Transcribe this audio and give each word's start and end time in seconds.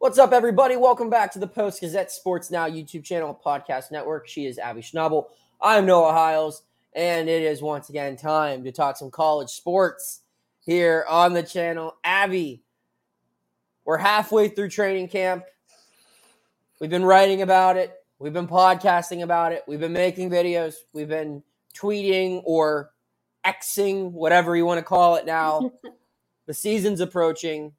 What's 0.00 0.18
up, 0.18 0.32
everybody? 0.32 0.76
Welcome 0.76 1.10
back 1.10 1.30
to 1.32 1.38
the 1.38 1.46
Post 1.46 1.82
Gazette 1.82 2.10
Sports 2.10 2.50
Now 2.50 2.66
YouTube 2.66 3.04
channel 3.04 3.38
podcast 3.44 3.92
network. 3.92 4.26
She 4.26 4.46
is 4.46 4.58
Abby 4.58 4.80
Schnable. 4.80 5.26
I'm 5.60 5.84
Noah 5.84 6.14
Hiles, 6.14 6.62
and 6.94 7.28
it 7.28 7.42
is 7.42 7.60
once 7.60 7.90
again 7.90 8.16
time 8.16 8.64
to 8.64 8.72
talk 8.72 8.96
some 8.96 9.10
college 9.10 9.50
sports 9.50 10.22
here 10.60 11.04
on 11.06 11.34
the 11.34 11.42
channel. 11.42 11.96
Abby, 12.02 12.62
we're 13.84 13.98
halfway 13.98 14.48
through 14.48 14.70
training 14.70 15.08
camp. 15.08 15.44
We've 16.80 16.88
been 16.88 17.04
writing 17.04 17.42
about 17.42 17.76
it, 17.76 17.92
we've 18.18 18.32
been 18.32 18.48
podcasting 18.48 19.22
about 19.22 19.52
it, 19.52 19.64
we've 19.68 19.80
been 19.80 19.92
making 19.92 20.30
videos, 20.30 20.76
we've 20.94 21.10
been 21.10 21.42
tweeting 21.74 22.40
or 22.46 22.90
Xing, 23.44 24.12
whatever 24.12 24.56
you 24.56 24.64
want 24.64 24.78
to 24.78 24.82
call 24.82 25.16
it 25.16 25.26
now. 25.26 25.72
the 26.46 26.54
season's 26.54 27.02
approaching 27.02 27.74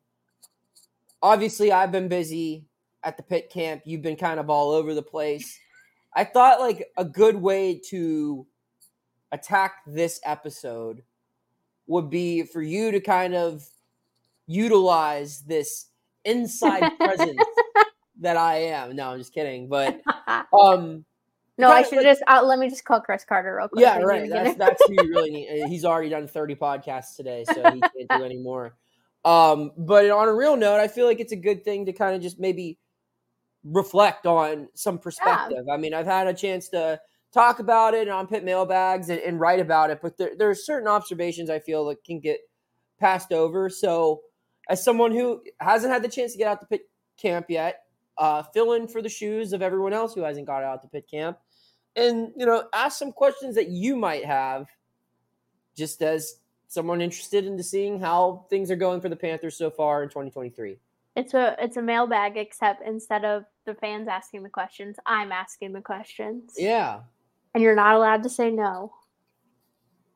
obviously 1.22 1.72
I've 1.72 1.92
been 1.92 2.08
busy 2.08 2.66
at 3.04 3.18
the 3.18 3.24
Pitt 3.24 3.50
camp. 3.50 3.84
You've 3.86 4.02
been 4.02 4.16
kind 4.16 4.40
of 4.40 4.50
all 4.50 4.72
over 4.72 4.94
the 4.94 5.02
place. 5.02 5.60
I 6.16 6.24
thought 6.24 6.60
like 6.60 6.90
a 6.98 7.06
good 7.06 7.36
way 7.36 7.80
to 7.90 8.46
attack 9.32 9.78
this 9.88 10.20
episode 10.26 11.04
would 11.88 12.10
be 12.10 12.44
for 12.44 12.62
you 12.62 12.92
to 12.92 13.00
kind 13.00 13.34
of 13.34 13.66
utilize 14.48 15.42
this 15.42 15.88
inside 16.26 16.92
presence 17.00 17.42
that 18.20 18.38
I 18.38 18.56
am. 18.58 18.96
No, 18.96 19.12
I'm 19.12 19.20
just 19.20 19.34
kidding. 19.34 19.68
But 19.68 20.02
um 20.54 21.06
no, 21.58 21.70
I 21.70 21.84
should 21.84 21.98
like, 21.98 22.06
just 22.06 22.24
uh, 22.28 22.42
let 22.44 22.58
me 22.58 22.70
just 22.70 22.86
call 22.86 23.02
Chris 23.02 23.24
Carter 23.24 23.56
real 23.56 23.68
quick. 23.68 23.82
Yeah, 23.82 24.00
right. 24.00 24.28
That's 24.28 24.58
that's 24.58 24.82
who 24.88 24.94
you 24.94 25.10
really 25.10 25.30
need. 25.30 25.68
He's 25.68 25.86
already 25.86 26.10
done 26.10 26.28
30 26.28 26.56
podcasts 26.56 27.16
today, 27.16 27.44
so 27.46 27.62
he 27.72 27.82
can't 27.82 28.10
do 28.18 28.24
any 28.26 28.38
more. 28.38 28.74
Um, 29.24 29.72
but 29.78 30.10
on 30.10 30.28
a 30.28 30.34
real 30.34 30.56
note, 30.56 30.80
I 30.80 30.88
feel 30.88 31.06
like 31.06 31.20
it's 31.20 31.32
a 31.32 31.38
good 31.38 31.64
thing 31.64 31.86
to 31.86 31.94
kind 31.94 32.16
of 32.16 32.22
just 32.22 32.40
maybe 32.40 32.80
reflect 33.64 34.26
on 34.26 34.68
some 34.74 34.98
perspective. 34.98 35.66
Yeah. 35.68 35.74
I 35.74 35.78
mean, 35.78 35.94
I've 35.94 36.08
had 36.08 36.28
a 36.28 36.34
chance 36.34 36.70
to 36.70 37.00
talk 37.34 37.60
about 37.60 37.94
it 37.94 38.10
on 38.10 38.28
Pitt 38.28 38.44
mailbags 38.44 39.10
and, 39.10 39.20
and 39.20 39.40
write 39.40 39.60
about 39.60 39.90
it, 39.90 40.00
but 40.02 40.18
there, 40.18 40.32
there 40.38 40.50
are 40.50 40.56
certain 40.56 40.88
observations 40.88 41.50
I 41.50 41.60
feel 41.60 41.86
that 41.86 42.04
can 42.04 42.20
get 42.20 42.40
passed 43.00 43.32
over. 43.32 43.70
So, 43.70 44.22
as 44.70 44.84
someone 44.84 45.12
who 45.12 45.42
hasn't 45.60 45.92
had 45.92 46.04
the 46.04 46.10
chance 46.10 46.34
to 46.34 46.38
get 46.38 46.48
out 46.48 46.60
to 46.62 46.68
Pitt 46.68 46.82
camp 47.18 47.48
yet, 47.50 47.84
uh, 48.18 48.44
fill 48.54 48.74
in 48.74 48.88
for 48.88 49.02
the 49.02 49.10
shoes 49.10 49.54
of 49.54 49.62
everyone 49.62 49.94
else 49.94 50.14
who 50.14 50.22
hasn't 50.22 50.48
got 50.48 50.64
out 50.64 50.82
to 50.82 50.88
Pitt 50.88 51.08
camp, 51.10 51.38
and 51.96 52.32
you 52.36 52.46
know, 52.46 52.64
ask 52.74 52.98
some 52.98 53.12
questions 53.12 53.56
that 53.56 53.70
you 53.70 53.96
might 53.96 54.26
have, 54.26 54.68
just 55.76 56.02
as 56.02 56.36
someone 56.72 57.02
interested 57.02 57.46
into 57.46 57.64
seeing 57.64 58.00
how 58.00 58.46
things 58.50 58.72
are 58.72 58.78
going 58.78 59.02
for 59.02 59.10
the 59.10 59.16
Panthers 59.16 59.58
so 59.58 59.70
far 59.70 60.04
in 60.04 60.10
2023. 60.10 60.78
It's 61.18 61.34
a 61.34 61.58
it's 61.60 61.76
a 61.76 61.82
mailbag, 61.82 62.38
except 62.38 62.88
instead 62.88 63.26
of 63.26 63.44
the 63.66 63.74
fans 63.76 64.08
asking 64.08 64.44
the 64.44 64.50
questions, 64.50 64.96
I'm 65.06 65.34
asking 65.34 65.74
the 65.74 65.82
questions. 65.82 66.54
Yeah. 66.58 67.02
And 67.54 67.62
you're 67.62 67.76
not 67.76 67.96
allowed 67.96 68.24
to 68.24 68.30
say 68.30 68.50
no. 68.50 68.94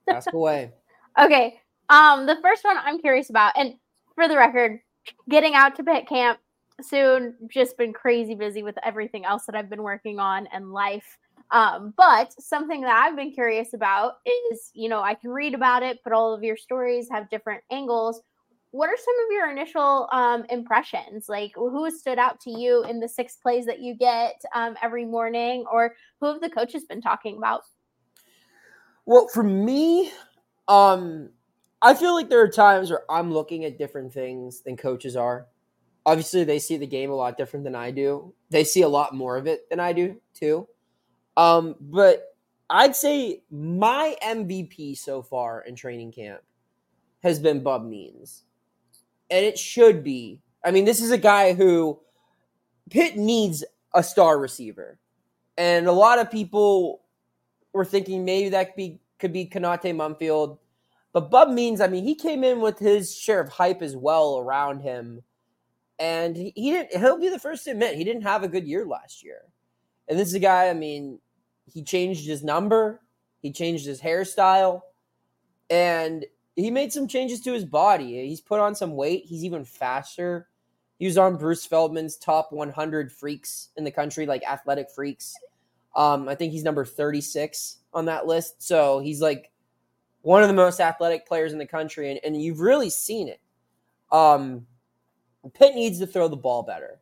Ask 0.09 0.31
away. 0.31 0.72
okay. 1.20 1.59
Um, 1.89 2.25
the 2.25 2.38
first 2.42 2.64
one 2.64 2.78
I'm 2.78 3.00
curious 3.00 3.30
about, 3.30 3.52
and 3.58 3.73
for 4.16 4.30
the 4.30 4.38
record, 4.38 4.80
getting 5.30 5.53
out 5.56 5.75
to 5.75 5.84
Pitt 5.84 6.08
camp 6.08 6.40
soon. 6.81 7.36
Just 7.50 7.78
been 7.78 7.92
crazy 7.94 8.36
busy 8.36 8.64
with 8.64 8.78
everything 8.84 9.25
else 9.25 9.45
that 9.45 9.56
I've 9.56 9.69
been 9.69 9.84
working 9.84 10.19
on 10.19 10.47
and 10.53 10.72
life. 10.72 11.17
Um, 11.51 11.93
but 11.95 12.33
something 12.41 12.81
that 12.81 12.95
I've 12.95 13.15
been 13.15 13.31
curious 13.31 13.73
about 13.73 14.13
is, 14.51 14.71
you 14.73 14.89
know, 14.89 15.01
I 15.01 15.13
can 15.13 15.29
read 15.29 15.53
about 15.53 15.83
it, 15.83 15.99
but 16.03 16.11
all 16.11 16.33
of 16.33 16.43
your 16.43 16.57
stories 16.57 17.07
have 17.11 17.29
different 17.29 17.63
angles. 17.71 18.21
What 18.71 18.89
are 18.89 18.97
some 18.97 19.15
of 19.25 19.31
your 19.31 19.51
initial 19.51 20.09
um, 20.11 20.43
impressions? 20.49 21.29
Like, 21.29 21.51
who 21.55 21.89
stood 21.91 22.19
out 22.19 22.41
to 22.41 22.51
you 22.51 22.83
in 22.83 22.99
the 22.99 23.07
six 23.07 23.38
plays 23.38 23.66
that 23.67 23.79
you 23.79 23.95
get 23.95 24.41
um, 24.53 24.75
every 24.81 25.05
morning, 25.05 25.66
or 25.71 25.95
who 26.19 26.27
have 26.27 26.41
the 26.41 26.49
coaches 26.49 26.83
been 26.83 27.01
talking 27.01 27.38
about? 27.38 27.61
Well, 29.05 29.28
for 29.28 29.44
me, 29.44 30.11
um, 30.67 31.29
I 31.81 31.94
feel 31.94 32.16
like 32.16 32.29
there 32.29 32.41
are 32.41 32.50
times 32.50 32.89
where 32.89 33.09
I'm 33.09 33.31
looking 33.31 33.63
at 33.63 33.78
different 33.78 34.11
things 34.11 34.61
than 34.61 34.75
coaches 34.75 35.16
are. 35.16 35.47
Obviously, 36.05 36.44
they 36.44 36.59
see 36.59 36.75
the 36.75 36.88
game 36.88 37.11
a 37.11 37.16
lot 37.16 37.38
different 37.38 37.63
than 37.63 37.75
I 37.75 37.91
do. 37.91 38.34
They 38.50 38.63
see 38.63 38.81
a 38.81 38.89
lot 38.89 39.13
more 39.13 39.38
of 39.38 39.47
it 39.47 39.69
than 39.69 39.79
I 39.79 39.94
do, 39.94 40.19
too. 40.34 40.67
Um, 41.38 41.75
but 41.79 42.35
I'd 42.69 42.96
say 42.96 43.44
my 43.51 44.16
MVP 44.23 44.97
so 44.97 45.22
far 45.22 45.62
in 45.62 45.75
training 45.75 46.12
camp 46.12 46.41
has 47.23 47.40
been 47.40 47.62
Bub 47.62 47.85
Means. 47.85 48.44
And 49.29 49.46
it 49.46 49.57
should 49.57 50.03
be. 50.03 50.41
I 50.63 50.72
mean, 50.72 50.85
this 50.85 51.01
is 51.01 51.12
a 51.12 51.18
guy 51.18 51.53
who 51.53 52.00
Pitt 52.90 53.18
needs 53.18 53.63
a 53.94 54.03
star 54.03 54.40
receiver. 54.40 55.00
And 55.57 55.88
a 55.88 55.91
lot 55.91 56.19
of 56.19 56.29
people 56.29 57.01
were 57.73 57.85
thinking 57.85 58.25
maybe 58.25 58.50
that 58.50 58.69
could 58.69 58.75
be 58.75 59.00
could 59.19 59.34
be 59.34 59.47
Konata 59.47 59.94
Mumpfield. 59.96 60.57
But 61.13 61.31
Bub 61.31 61.50
Means, 61.50 61.79
I 61.79 61.88
mean, 61.88 62.03
he 62.03 62.13
came 62.13 62.44
in 62.44 62.59
with 62.59 62.78
his 62.78 63.16
share 63.16 63.40
of 63.40 63.50
hype 63.50 63.81
as 63.81 63.96
well 63.96 64.38
around 64.38 64.81
him. 64.81 65.23
And 65.97 66.35
he, 66.35 66.52
he 66.56 66.72
didn't 66.72 67.00
he'll 67.00 67.19
be 67.19 67.29
the 67.29 67.40
first 67.40 67.63
to 67.66 67.72
admit 67.72 67.96
he 67.96 68.03
didn't 68.03 68.23
have 68.23 68.44
a 68.44 68.50
good 68.50 68.67
year 68.67 68.85
last 68.85 69.23
year. 69.23 69.41
And 70.07 70.19
this 70.19 70.28
is 70.28 70.34
a 70.35 70.40
guy, 70.40 70.69
I 70.69 70.73
mean, 70.73 71.19
he 71.72 71.84
changed 71.84 72.26
his 72.26 72.44
number, 72.44 73.02
he 73.42 73.52
changed 73.52 73.86
his 73.86 74.02
hairstyle, 74.02 74.81
and 75.70 76.26
he 76.56 76.72
made 76.72 76.94
some 76.94 77.08
changes 77.08 77.42
to 77.42 77.53
his 77.53 77.66
body. 77.66 78.28
He's 78.28 78.42
put 78.42 78.59
on 78.59 78.76
some 78.76 78.96
weight. 78.96 79.26
He's 79.26 79.44
even 79.44 79.66
faster. 79.66 80.48
He 80.98 81.06
was 81.06 81.18
on 81.18 81.38
Bruce 81.38 81.66
Feldman's 81.66 82.16
top 82.16 82.52
100 82.52 83.12
freaks 83.12 83.70
in 83.76 83.84
the 83.84 83.92
country, 83.92 84.26
like 84.26 84.44
athletic 84.44 84.90
freaks. 84.90 85.36
Um, 85.96 86.30
I 86.30 86.36
think 86.36 86.53
he's 86.53 86.64
number 86.64 86.86
36 86.86 87.78
on 87.94 88.06
that 88.06 88.26
list. 88.26 88.64
So 88.64 89.00
he's 89.00 89.22
like 89.22 89.52
one 90.22 90.42
of 90.42 90.47
the 90.47 90.56
most 90.56 90.80
athletic 90.80 91.28
players 91.28 91.53
in 91.53 91.59
the 91.59 91.68
country, 91.68 92.12
and, 92.12 92.20
and 92.24 92.42
you've 92.42 92.62
really 92.62 92.90
seen 92.90 93.28
it. 93.28 93.42
Um, 94.12 94.66
Pitt 95.53 95.76
needs 95.76 96.00
to 96.00 96.08
throw 96.08 96.28
the 96.28 96.36
ball 96.36 96.64
better, 96.64 97.00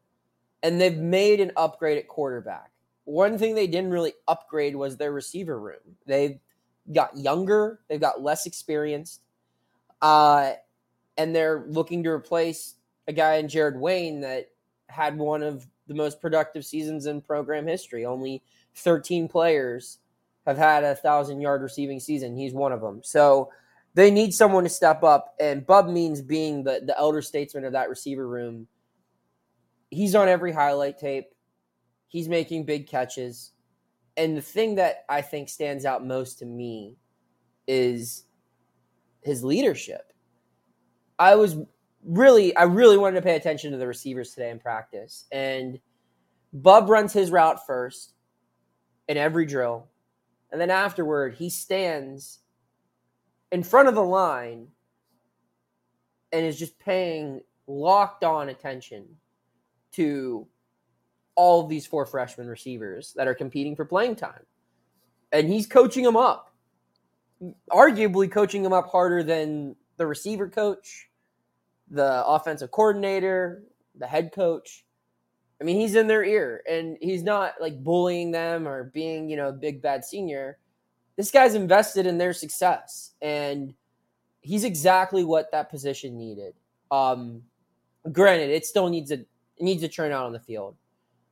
and 0.61 0.81
they've 0.81 0.97
made 0.97 1.39
an 1.39 1.51
upgrade 1.55 1.97
at 1.97 2.07
quarterback 2.07 2.72
one 3.05 3.37
thing 3.37 3.55
they 3.55 3.67
didn't 3.67 3.91
really 3.91 4.13
upgrade 4.27 4.75
was 4.75 4.97
their 4.97 5.11
receiver 5.11 5.59
room. 5.59 5.97
They've 6.05 6.39
got 6.91 7.17
younger, 7.17 7.79
they've 7.87 7.99
got 7.99 8.21
less 8.21 8.45
experienced, 8.45 9.21
uh, 10.01 10.53
and 11.17 11.35
they're 11.35 11.65
looking 11.67 12.03
to 12.03 12.09
replace 12.09 12.75
a 13.07 13.13
guy 13.13 13.35
in 13.35 13.47
Jared 13.47 13.79
Wayne 13.79 14.21
that 14.21 14.49
had 14.87 15.17
one 15.17 15.43
of 15.43 15.67
the 15.87 15.93
most 15.93 16.21
productive 16.21 16.65
seasons 16.65 17.05
in 17.05 17.21
program 17.21 17.67
history. 17.67 18.05
Only 18.05 18.41
13 18.75 19.27
players 19.27 19.99
have 20.45 20.57
had 20.57 20.83
a 20.83 20.95
thousand 20.95 21.41
yard 21.41 21.61
receiving 21.61 21.99
season. 21.99 22.35
He's 22.35 22.53
one 22.53 22.71
of 22.71 22.81
them. 22.81 23.01
So 23.03 23.49
they 23.93 24.11
need 24.11 24.33
someone 24.33 24.63
to 24.63 24.69
step 24.69 25.03
up, 25.03 25.35
and 25.39 25.65
Bub 25.65 25.87
Means 25.87 26.21
being 26.21 26.63
the 26.63 26.81
the 26.85 26.97
elder 26.97 27.21
statesman 27.21 27.65
of 27.65 27.73
that 27.73 27.89
receiver 27.89 28.27
room. 28.27 28.67
He's 29.89 30.15
on 30.15 30.27
every 30.27 30.51
highlight 30.51 30.97
tape. 30.97 31.27
He's 32.13 32.29
making 32.29 32.65
big 32.65 32.85
catches. 32.85 33.53
And 34.17 34.37
the 34.37 34.41
thing 34.41 34.75
that 34.75 35.03
I 35.09 35.23
think 35.23 35.49
stands 35.49 35.83
out 35.83 36.05
most 36.05 36.37
to 36.39 36.45
me 36.45 36.95
is 37.67 38.25
his 39.23 39.43
leadership. 39.43 40.13
I 41.17 41.33
was 41.33 41.57
really, 42.05 42.55
I 42.55 42.65
really 42.65 42.97
wanted 42.97 43.15
to 43.15 43.23
pay 43.23 43.35
attention 43.35 43.71
to 43.71 43.77
the 43.77 43.87
receivers 43.87 44.29
today 44.29 44.51
in 44.51 44.59
practice. 44.59 45.25
And 45.31 45.79
Bub 46.53 46.87
runs 46.87 47.13
his 47.13 47.31
route 47.31 47.65
first 47.65 48.13
in 49.07 49.17
every 49.17 49.47
drill. 49.47 49.87
And 50.51 50.61
then 50.61 50.69
afterward, 50.69 51.33
he 51.33 51.49
stands 51.49 52.41
in 53.51 53.63
front 53.63 53.87
of 53.87 53.95
the 53.95 54.03
line 54.03 54.67
and 56.31 56.45
is 56.45 56.59
just 56.59 56.77
paying 56.77 57.41
locked 57.65 58.23
on 58.23 58.49
attention 58.49 59.07
to 59.93 60.47
all 61.35 61.63
of 61.63 61.69
these 61.69 61.85
four 61.85 62.05
freshman 62.05 62.47
receivers 62.47 63.13
that 63.15 63.27
are 63.27 63.35
competing 63.35 63.75
for 63.75 63.85
playing 63.85 64.15
time. 64.15 64.45
And 65.31 65.49
he's 65.49 65.65
coaching 65.65 66.03
them 66.03 66.15
up, 66.15 66.53
arguably 67.71 68.31
coaching 68.31 68.61
them 68.63 68.73
up 68.73 68.87
harder 68.87 69.23
than 69.23 69.75
the 69.97 70.05
receiver 70.05 70.47
coach, 70.47 71.09
the 71.89 72.25
offensive 72.25 72.71
coordinator, 72.71 73.63
the 73.95 74.07
head 74.07 74.31
coach. 74.33 74.85
I 75.59 75.63
mean, 75.63 75.79
he's 75.79 75.95
in 75.95 76.07
their 76.07 76.23
ear 76.23 76.61
and 76.69 76.97
he's 77.01 77.23
not 77.23 77.53
like 77.59 77.83
bullying 77.83 78.31
them 78.31 78.67
or 78.67 78.85
being, 78.85 79.29
you 79.29 79.37
know, 79.37 79.49
a 79.49 79.53
big 79.53 79.81
bad 79.81 80.03
senior. 80.03 80.57
This 81.15 81.31
guy's 81.31 81.55
invested 81.55 82.05
in 82.05 82.17
their 82.17 82.33
success 82.33 83.11
and 83.21 83.73
he's 84.41 84.63
exactly 84.63 85.23
what 85.23 85.51
that 85.51 85.69
position 85.69 86.17
needed. 86.17 86.53
Um, 86.91 87.43
granted, 88.11 88.49
it 88.49 88.65
still 88.65 88.89
needs 88.89 89.11
a 89.11 89.25
needs 89.59 89.81
to 89.81 89.87
turn 89.87 90.11
out 90.11 90.25
on 90.25 90.33
the 90.33 90.39
field. 90.39 90.75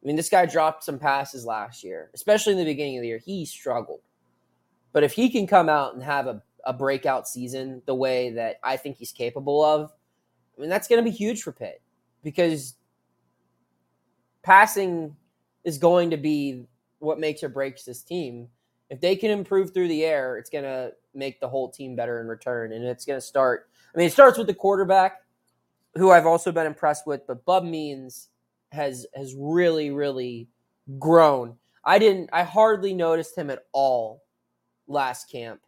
I 0.03 0.07
mean, 0.07 0.15
this 0.15 0.29
guy 0.29 0.45
dropped 0.45 0.83
some 0.83 0.97
passes 0.97 1.45
last 1.45 1.83
year, 1.83 2.09
especially 2.13 2.53
in 2.53 2.59
the 2.59 2.65
beginning 2.65 2.97
of 2.97 3.01
the 3.01 3.07
year. 3.07 3.19
He 3.19 3.45
struggled. 3.45 4.01
But 4.93 5.03
if 5.03 5.13
he 5.13 5.29
can 5.29 5.45
come 5.45 5.69
out 5.69 5.93
and 5.93 6.03
have 6.03 6.27
a, 6.27 6.41
a 6.65 6.73
breakout 6.73 7.27
season 7.27 7.81
the 7.85 7.95
way 7.95 8.31
that 8.31 8.59
I 8.63 8.77
think 8.77 8.97
he's 8.97 9.11
capable 9.11 9.63
of, 9.63 9.91
I 10.57 10.61
mean, 10.61 10.69
that's 10.69 10.87
going 10.87 11.03
to 11.03 11.09
be 11.09 11.15
huge 11.15 11.43
for 11.43 11.51
Pitt 11.51 11.81
because 12.23 12.75
passing 14.41 15.15
is 15.63 15.77
going 15.77 16.09
to 16.09 16.17
be 16.17 16.65
what 16.99 17.19
makes 17.19 17.43
or 17.43 17.49
breaks 17.49 17.83
this 17.83 18.01
team. 18.01 18.47
If 18.89 18.99
they 19.01 19.15
can 19.15 19.31
improve 19.31 19.73
through 19.73 19.87
the 19.87 20.03
air, 20.03 20.37
it's 20.37 20.49
going 20.49 20.63
to 20.63 20.91
make 21.13 21.39
the 21.39 21.47
whole 21.47 21.69
team 21.69 21.95
better 21.95 22.21
in 22.21 22.27
return. 22.27 22.73
And 22.73 22.83
it's 22.85 23.05
going 23.05 23.17
to 23.17 23.25
start. 23.25 23.69
I 23.93 23.97
mean, 23.97 24.07
it 24.07 24.13
starts 24.13 24.37
with 24.37 24.47
the 24.47 24.53
quarterback, 24.53 25.21
who 25.95 26.11
I've 26.11 26.25
also 26.25 26.51
been 26.51 26.65
impressed 26.65 27.05
with, 27.07 27.25
but 27.27 27.45
Bub 27.45 27.63
Means 27.63 28.29
has 28.71 29.05
has 29.15 29.35
really, 29.37 29.91
really 29.91 30.47
grown. 30.99 31.55
I 31.83 31.99
didn't. 31.99 32.29
I 32.31 32.43
hardly 32.43 32.93
noticed 32.93 33.37
him 33.37 33.49
at 33.49 33.63
all 33.71 34.23
last 34.87 35.31
camp. 35.31 35.61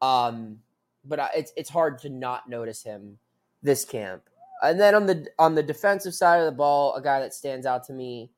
Um, 0.00 0.58
but 1.04 1.20
I, 1.20 1.30
it's 1.36 1.52
it's 1.56 1.70
hard 1.70 1.98
to 2.00 2.08
not 2.08 2.48
notice 2.48 2.82
him 2.82 3.18
this 3.62 3.84
camp. 3.84 4.22
And 4.62 4.78
then 4.78 4.94
on 4.94 5.06
the 5.06 5.26
on 5.38 5.54
the 5.54 5.62
defensive 5.62 6.14
side 6.14 6.38
of 6.38 6.46
the 6.46 6.56
ball, 6.56 6.94
a 6.94 7.02
guy 7.02 7.20
that 7.20 7.34
stands 7.34 7.66
out 7.66 7.84
to 7.84 7.92
me 7.92 8.30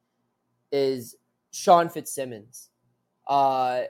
is 0.72 1.16
Sean 1.52 1.88
FitzSimmons. 1.88 2.68
Uh, 3.26 3.82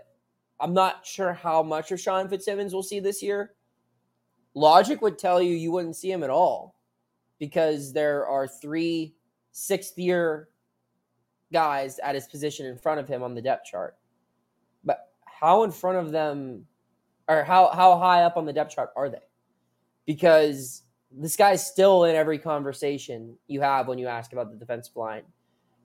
I'm 0.60 0.74
not 0.74 1.06
sure 1.06 1.32
how 1.32 1.62
much 1.62 1.92
of 1.92 2.00
Sean 2.00 2.28
FitzSimmons 2.28 2.72
we'll 2.72 2.82
see 2.82 3.00
this 3.00 3.22
year. 3.22 3.54
Logic 4.54 5.00
would 5.02 5.18
tell 5.18 5.42
you 5.42 5.54
you 5.54 5.72
wouldn't 5.72 5.96
see 5.96 6.10
him 6.10 6.22
at 6.22 6.30
all 6.30 6.76
because 7.38 7.92
there 7.92 8.26
are 8.26 8.46
three 8.46 9.14
sixth 9.54 9.96
year 9.96 10.48
guys 11.52 12.00
at 12.00 12.16
his 12.16 12.26
position 12.26 12.66
in 12.66 12.76
front 12.76 12.98
of 12.98 13.06
him 13.06 13.22
on 13.22 13.34
the 13.34 13.40
depth 13.40 13.66
chart. 13.66 13.96
But 14.84 15.12
how 15.24 15.62
in 15.62 15.70
front 15.70 15.98
of 15.98 16.10
them 16.10 16.66
or 17.28 17.44
how 17.44 17.70
how 17.70 17.96
high 17.96 18.24
up 18.24 18.36
on 18.36 18.44
the 18.44 18.52
depth 18.52 18.74
chart 18.74 18.90
are 18.96 19.08
they? 19.08 19.22
Because 20.06 20.82
this 21.10 21.36
guy's 21.36 21.64
still 21.64 22.04
in 22.04 22.16
every 22.16 22.38
conversation 22.38 23.36
you 23.46 23.60
have 23.60 23.86
when 23.86 23.98
you 23.98 24.08
ask 24.08 24.32
about 24.32 24.50
the 24.50 24.58
defensive 24.58 24.96
line. 24.96 25.22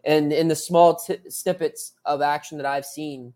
And 0.04 0.34
in 0.34 0.48
the 0.48 0.56
small 0.56 0.96
t- 0.96 1.20
snippets 1.30 1.94
of 2.06 2.22
action 2.22 2.58
that 2.58 2.66
I've 2.66 2.86
seen, 2.86 3.34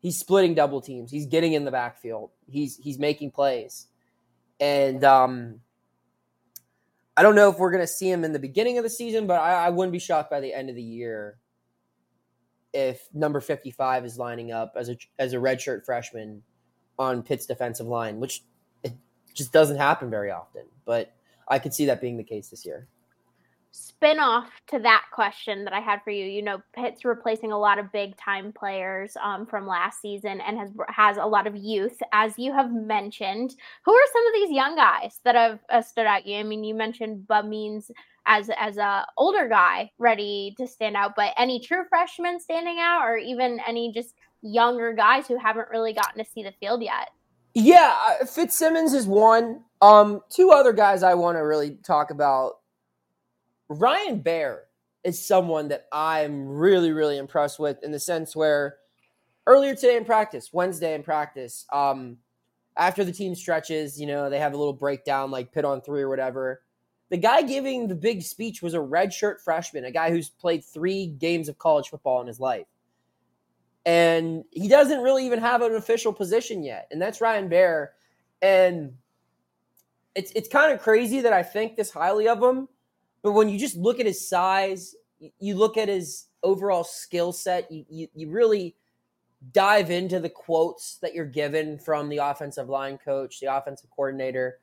he's 0.00 0.18
splitting 0.18 0.54
double 0.54 0.80
teams. 0.80 1.12
He's 1.12 1.26
getting 1.26 1.52
in 1.52 1.64
the 1.64 1.70
backfield. 1.70 2.30
He's 2.50 2.76
he's 2.78 2.98
making 2.98 3.30
plays. 3.30 3.86
And 4.58 5.04
um, 5.04 5.60
I 7.16 7.22
don't 7.22 7.34
know 7.34 7.50
if 7.50 7.58
we're 7.58 7.70
going 7.70 7.82
to 7.82 7.92
see 7.92 8.10
him 8.10 8.24
in 8.24 8.32
the 8.32 8.38
beginning 8.38 8.78
of 8.78 8.84
the 8.84 8.90
season, 8.90 9.26
but 9.26 9.40
I, 9.40 9.66
I 9.66 9.70
wouldn't 9.70 9.92
be 9.92 9.98
shocked 9.98 10.30
by 10.30 10.40
the 10.40 10.52
end 10.52 10.70
of 10.70 10.76
the 10.76 10.82
year 10.82 11.38
if 12.72 13.06
number 13.12 13.40
55 13.40 14.04
is 14.04 14.18
lining 14.18 14.50
up 14.50 14.74
as 14.76 14.88
a 14.88 14.96
as 15.18 15.34
a 15.34 15.36
redshirt 15.36 15.84
freshman 15.84 16.42
on 16.98 17.22
Pitt's 17.22 17.46
defensive 17.46 17.86
line, 17.86 18.18
which 18.18 18.42
it 18.82 18.94
just 19.34 19.52
doesn't 19.52 19.76
happen 19.76 20.08
very 20.10 20.30
often. 20.30 20.62
But 20.84 21.12
I 21.48 21.58
could 21.58 21.74
see 21.74 21.86
that 21.86 22.00
being 22.00 22.16
the 22.16 22.24
case 22.24 22.48
this 22.48 22.64
year. 22.64 22.88
Spin 23.74 24.18
off 24.18 24.50
to 24.66 24.78
that 24.80 25.04
question 25.12 25.64
that 25.64 25.72
I 25.72 25.80
had 25.80 26.02
for 26.04 26.10
you. 26.10 26.26
You 26.26 26.42
know, 26.42 26.60
Pitt's 26.74 27.06
replacing 27.06 27.52
a 27.52 27.58
lot 27.58 27.78
of 27.78 27.90
big 27.90 28.14
time 28.18 28.52
players 28.52 29.16
um, 29.22 29.46
from 29.46 29.66
last 29.66 30.02
season 30.02 30.42
and 30.42 30.58
has 30.58 30.70
has 30.88 31.16
a 31.16 31.24
lot 31.24 31.46
of 31.46 31.56
youth, 31.56 31.98
as 32.12 32.38
you 32.38 32.52
have 32.52 32.70
mentioned. 32.70 33.54
Who 33.84 33.92
are 33.94 34.12
some 34.12 34.26
of 34.26 34.34
these 34.34 34.50
young 34.50 34.76
guys 34.76 35.20
that 35.24 35.36
have 35.36 35.58
uh, 35.70 35.80
stood 35.80 36.04
out? 36.04 36.26
You, 36.26 36.36
I 36.36 36.42
mean, 36.42 36.64
you 36.64 36.74
mentioned 36.74 37.26
Bub 37.26 37.46
Means 37.46 37.90
as 38.26 38.50
as 38.58 38.76
a 38.76 39.06
older 39.16 39.48
guy 39.48 39.90
ready 39.98 40.54
to 40.58 40.66
stand 40.66 40.94
out, 40.94 41.14
but 41.16 41.32
any 41.38 41.58
true 41.58 41.84
freshmen 41.88 42.40
standing 42.40 42.78
out, 42.78 43.02
or 43.04 43.16
even 43.16 43.58
any 43.66 43.90
just 43.90 44.14
younger 44.42 44.92
guys 44.92 45.26
who 45.26 45.38
haven't 45.38 45.68
really 45.70 45.94
gotten 45.94 46.22
to 46.22 46.30
see 46.30 46.42
the 46.42 46.52
field 46.60 46.82
yet. 46.82 47.08
Yeah, 47.54 47.96
uh, 48.06 48.24
FitzSimmons 48.24 48.94
is 48.94 49.06
one. 49.06 49.62
Um, 49.80 50.20
two 50.30 50.50
other 50.50 50.72
guys 50.72 51.02
I 51.02 51.14
want 51.14 51.36
to 51.36 51.40
really 51.40 51.78
talk 51.84 52.10
about. 52.10 52.54
Ryan 53.68 54.20
Baer 54.20 54.64
is 55.04 55.24
someone 55.24 55.68
that 55.68 55.86
I'm 55.92 56.48
really, 56.48 56.92
really 56.92 57.18
impressed 57.18 57.58
with 57.58 57.82
in 57.82 57.92
the 57.92 57.98
sense 57.98 58.36
where 58.36 58.76
earlier 59.46 59.74
today 59.74 59.96
in 59.96 60.04
practice, 60.04 60.52
Wednesday 60.52 60.94
in 60.94 61.02
practice, 61.02 61.66
um, 61.72 62.18
after 62.76 63.04
the 63.04 63.12
team 63.12 63.34
stretches, 63.34 64.00
you 64.00 64.06
know, 64.06 64.30
they 64.30 64.38
have 64.38 64.54
a 64.54 64.56
little 64.56 64.72
breakdown 64.72 65.30
like 65.30 65.52
Pitt 65.52 65.64
on 65.64 65.80
three 65.80 66.02
or 66.02 66.08
whatever. 66.08 66.62
The 67.10 67.18
guy 67.18 67.42
giving 67.42 67.88
the 67.88 67.94
big 67.94 68.22
speech 68.22 68.62
was 68.62 68.74
a 68.74 68.78
redshirt 68.78 69.40
freshman, 69.40 69.84
a 69.84 69.90
guy 69.90 70.10
who's 70.10 70.30
played 70.30 70.64
three 70.64 71.06
games 71.06 71.48
of 71.48 71.58
college 71.58 71.88
football 71.88 72.20
in 72.20 72.26
his 72.26 72.40
life 72.40 72.66
and 73.84 74.44
he 74.50 74.68
doesn't 74.68 75.00
really 75.00 75.26
even 75.26 75.40
have 75.40 75.62
an 75.62 75.74
official 75.74 76.12
position 76.12 76.62
yet, 76.62 76.86
and 76.90 77.02
that's 77.02 77.20
Ryan 77.20 77.48
Baer. 77.48 77.92
And 78.40 78.94
it's 80.14 80.30
it's 80.32 80.48
kind 80.48 80.72
of 80.72 80.80
crazy 80.80 81.20
that 81.20 81.32
I 81.32 81.42
think 81.42 81.76
this 81.76 81.90
highly 81.90 82.28
of 82.28 82.42
him, 82.42 82.68
but 83.22 83.32
when 83.32 83.48
you 83.48 83.58
just 83.58 83.76
look 83.76 84.00
at 84.00 84.06
his 84.06 84.28
size, 84.28 84.94
you 85.38 85.54
look 85.54 85.76
at 85.76 85.88
his 85.88 86.26
overall 86.42 86.84
skill 86.84 87.32
set, 87.32 87.70
you, 87.70 87.84
you, 87.88 88.08
you 88.14 88.30
really 88.30 88.76
dive 89.52 89.90
into 89.90 90.20
the 90.20 90.28
quotes 90.28 90.98
that 91.02 91.14
you're 91.14 91.24
given 91.24 91.78
from 91.78 92.08
the 92.08 92.18
offensive 92.18 92.68
line 92.68 92.98
coach, 92.98 93.40
the 93.40 93.54
offensive 93.54 93.90
coordinator. 93.90 94.58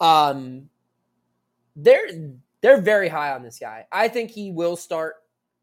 Um, 0.00 0.68
they're 1.74 2.08
they're 2.60 2.80
very 2.80 3.08
high 3.08 3.32
on 3.32 3.42
this 3.42 3.58
guy. 3.58 3.86
I 3.92 4.08
think 4.08 4.30
he 4.30 4.50
will 4.50 4.76
start 4.76 5.16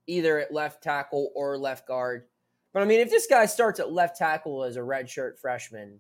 either 0.08 0.40
at 0.40 0.54
left 0.54 0.82
tackle 0.82 1.32
or 1.36 1.58
left 1.58 1.88
guard. 1.88 2.26
But 2.74 2.84
I 2.84 2.86
mean, 2.86 3.00
if 3.00 3.10
this 3.10 3.28
guy 3.28 3.46
starts 3.46 3.80
at 3.80 3.92
left 3.92 4.18
tackle 4.18 4.64
as 4.64 4.78
a 4.78 4.82
redshirt 4.82 5.40
freshman, 5.40 6.00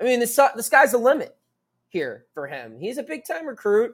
I 0.00 0.04
mean, 0.04 0.20
the, 0.20 0.50
the 0.56 0.62
sky's 0.62 0.92
the 0.92 0.98
limit 0.98 1.36
here 1.88 2.26
for 2.32 2.46
him. 2.46 2.78
He's 2.78 2.98
a 2.98 3.02
big 3.02 3.24
time 3.26 3.46
recruit. 3.46 3.92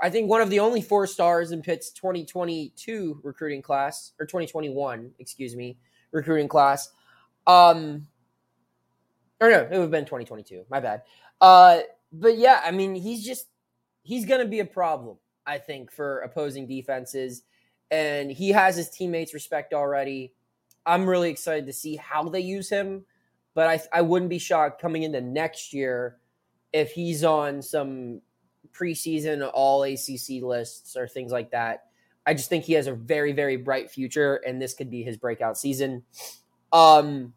I 0.00 0.10
think 0.10 0.28
one 0.28 0.42
of 0.42 0.50
the 0.50 0.60
only 0.60 0.82
four 0.82 1.06
stars 1.06 1.52
in 1.52 1.62
Pitt's 1.62 1.90
2022 1.90 3.20
recruiting 3.22 3.62
class, 3.62 4.12
or 4.20 4.26
2021, 4.26 5.12
excuse 5.18 5.56
me, 5.56 5.78
recruiting 6.12 6.48
class. 6.48 6.90
Um, 7.46 8.06
or 9.40 9.50
no, 9.50 9.60
it 9.60 9.70
would 9.70 9.80
have 9.80 9.90
been 9.90 10.04
2022. 10.04 10.64
My 10.70 10.80
bad. 10.80 11.02
Uh, 11.40 11.80
but 12.12 12.36
yeah, 12.36 12.60
I 12.64 12.70
mean, 12.70 12.94
he's 12.94 13.24
just 13.24 13.46
he's 14.02 14.26
going 14.26 14.40
to 14.40 14.46
be 14.46 14.60
a 14.60 14.64
problem, 14.64 15.16
I 15.46 15.58
think, 15.58 15.90
for 15.90 16.20
opposing 16.20 16.66
defenses, 16.66 17.42
and 17.90 18.30
he 18.30 18.50
has 18.50 18.76
his 18.76 18.90
teammates' 18.90 19.34
respect 19.34 19.72
already. 19.72 20.32
I'm 20.84 21.08
really 21.08 21.30
excited 21.30 21.66
to 21.66 21.72
see 21.72 21.96
how 21.96 22.28
they 22.28 22.40
use 22.40 22.68
him, 22.68 23.04
but 23.54 23.66
I 23.66 23.98
I 23.98 24.02
wouldn't 24.02 24.30
be 24.30 24.38
shocked 24.38 24.80
coming 24.80 25.02
into 25.02 25.20
next 25.20 25.72
year 25.72 26.18
if 26.72 26.92
he's 26.92 27.24
on 27.24 27.62
some 27.62 28.20
preseason 28.72 29.48
all 29.52 29.82
ACC 29.84 30.42
lists 30.42 30.96
or 30.96 31.08
things 31.08 31.32
like 31.32 31.50
that. 31.50 31.84
I 32.26 32.34
just 32.34 32.48
think 32.48 32.64
he 32.64 32.72
has 32.74 32.86
a 32.86 32.94
very 32.94 33.32
very 33.32 33.56
bright 33.56 33.90
future, 33.90 34.36
and 34.46 34.60
this 34.60 34.74
could 34.74 34.90
be 34.90 35.02
his 35.02 35.16
breakout 35.16 35.56
season. 35.56 36.02
Um, 36.72 37.32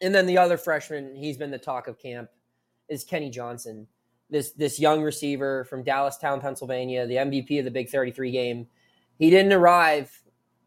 and 0.00 0.14
then 0.14 0.26
the 0.26 0.38
other 0.38 0.56
freshman, 0.56 1.14
he's 1.14 1.36
been 1.36 1.50
the 1.50 1.58
talk 1.58 1.86
of 1.86 1.98
camp, 1.98 2.30
is 2.88 3.04
Kenny 3.04 3.30
Johnson. 3.30 3.86
This 4.30 4.52
this 4.52 4.78
young 4.78 5.02
receiver 5.02 5.64
from 5.64 5.84
Dallastown, 5.84 6.40
Pennsylvania, 6.40 7.06
the 7.06 7.16
MVP 7.16 7.58
of 7.58 7.64
the 7.64 7.70
Big 7.70 7.88
33 7.88 8.30
game. 8.30 8.66
He 9.18 9.30
didn't 9.30 9.52
arrive 9.52 10.10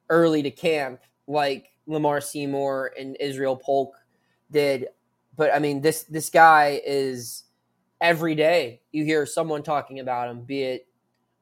early 0.09 0.43
to 0.43 0.51
camp 0.51 1.01
like 1.27 1.69
Lamar 1.87 2.21
Seymour 2.21 2.91
and 2.99 3.17
Israel 3.19 3.55
Polk 3.55 3.95
did. 4.51 4.87
But 5.35 5.53
I 5.53 5.59
mean, 5.59 5.81
this 5.81 6.03
this 6.03 6.29
guy 6.29 6.81
is 6.85 7.43
every 8.03 8.35
day 8.35 8.81
you 8.91 9.05
hear 9.05 9.25
someone 9.25 9.63
talking 9.63 9.99
about 9.99 10.29
him, 10.29 10.41
be 10.41 10.61
it 10.61 10.87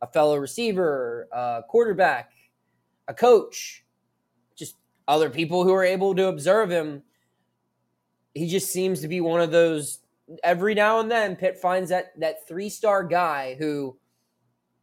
a 0.02 0.08
fellow 0.08 0.38
receiver, 0.38 1.28
a 1.34 1.64
quarterback, 1.68 2.32
a 3.08 3.14
coach, 3.14 3.84
just 4.56 4.78
other 5.08 5.30
people 5.30 5.64
who 5.64 5.74
are 5.74 5.84
able 5.84 6.16
to 6.16 6.28
observe 6.28 6.70
him. 6.70 7.04
He 8.34 8.48
just 8.48 8.72
seems 8.72 9.02
to 9.02 9.08
be 9.08 9.20
one 9.20 9.42
of 9.42 9.52
those. 9.52 10.00
Every 10.44 10.74
now 10.74 11.00
and 11.02 11.12
then, 11.12 11.36
Pitt 11.36 11.58
finds 11.58 11.90
that 11.90 12.18
that 12.20 12.48
three 12.48 12.70
star 12.70 13.04
guy 13.04 13.56
who 13.60 13.98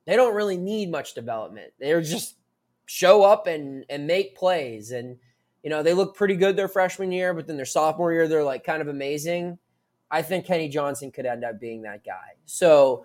they 0.04 0.16
don't 0.16 0.34
really 0.34 0.58
need 0.58 0.90
much 0.90 1.14
development. 1.14 1.72
They're 1.78 2.02
just 2.02 2.36
show 2.86 3.22
up 3.22 3.46
and 3.46 3.84
and 3.88 4.06
make 4.06 4.36
plays 4.36 4.90
and 4.90 5.16
you 5.62 5.70
know, 5.70 5.82
they 5.82 5.94
look 5.94 6.16
pretty 6.16 6.36
good 6.36 6.56
their 6.56 6.68
freshman 6.68 7.10
year, 7.10 7.34
but 7.34 7.46
then 7.46 7.56
their 7.56 7.66
sophomore 7.66 8.12
year, 8.12 8.28
they're 8.28 8.44
like 8.44 8.64
kind 8.64 8.80
of 8.80 8.88
amazing. 8.88 9.58
I 10.10 10.22
think 10.22 10.46
Kenny 10.46 10.68
Johnson 10.68 11.10
could 11.10 11.26
end 11.26 11.44
up 11.44 11.60
being 11.60 11.82
that 11.82 12.04
guy. 12.04 12.34
So 12.46 13.04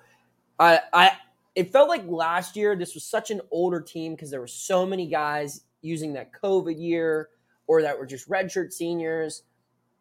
I, 0.60 0.80
I, 0.94 1.12
it 1.56 1.72
felt 1.72 1.90
like 1.90 2.04
last 2.08 2.56
year 2.56 2.76
this 2.76 2.94
was 2.94 3.04
such 3.04 3.30
an 3.32 3.42
older 3.52 3.82
team 3.82 4.16
because 4.16 4.32
there 4.32 4.40
were 4.40 4.48
so 4.48 4.86
many 4.86 5.08
guys 5.08 5.62
using 5.82 6.14
that 6.14 6.32
COVID 6.34 6.80
year 6.80 7.30
or 7.68 7.82
that 7.82 7.98
were 7.98 8.06
just 8.06 8.30
redshirt 8.30 8.74
seniors. 8.74 9.44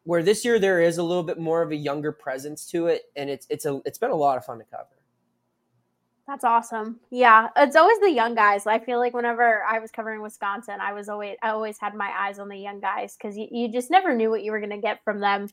Where 0.05 0.23
this 0.23 0.45
year 0.45 0.59
there 0.59 0.81
is 0.81 0.99
a 0.99 1.03
little 1.03 1.23
bit 1.23 1.39
more 1.39 1.63
of 1.63 1.71
a 1.71 1.77
younger 1.77 2.11
presence 2.11 2.67
to 2.71 2.89
it, 2.89 3.03
and 3.15 3.31
it's 3.31 3.47
it's 3.49 3.67
a 3.67 3.81
it's 3.85 3.99
been 3.99 4.11
a 4.11 4.17
lot 4.17 4.37
of 4.37 4.45
fun 4.45 4.59
to 4.59 4.65
cover. 4.65 4.89
That's 6.27 6.43
awesome. 6.43 6.99
Yeah, 7.11 7.51
it's 7.57 7.77
always 7.77 8.01
the 8.01 8.11
young 8.11 8.35
guys. 8.35 8.67
I 8.67 8.81
feel 8.81 8.99
like 8.99 9.15
whenever 9.15 9.63
I 9.63 9.79
was 9.79 9.93
covering 9.93 10.21
Wisconsin, 10.21 10.81
I 10.81 10.93
was 10.93 11.09
always 11.09 11.37
I 11.41 11.51
always 11.51 11.79
had 11.79 11.95
my 11.95 12.11
eyes 12.19 12.41
on 12.41 12.49
the 12.49 12.57
young 12.57 12.81
guys 12.81 13.17
because 13.17 13.37
you, 13.37 13.47
you 13.51 13.71
just 13.71 13.93
never 13.93 14.13
knew 14.13 14.29
what 14.29 14.43
you 14.43 14.51
were 14.51 14.59
going 14.59 14.71
to 14.71 14.79
get 14.79 15.05
from 15.05 15.21
them. 15.21 15.49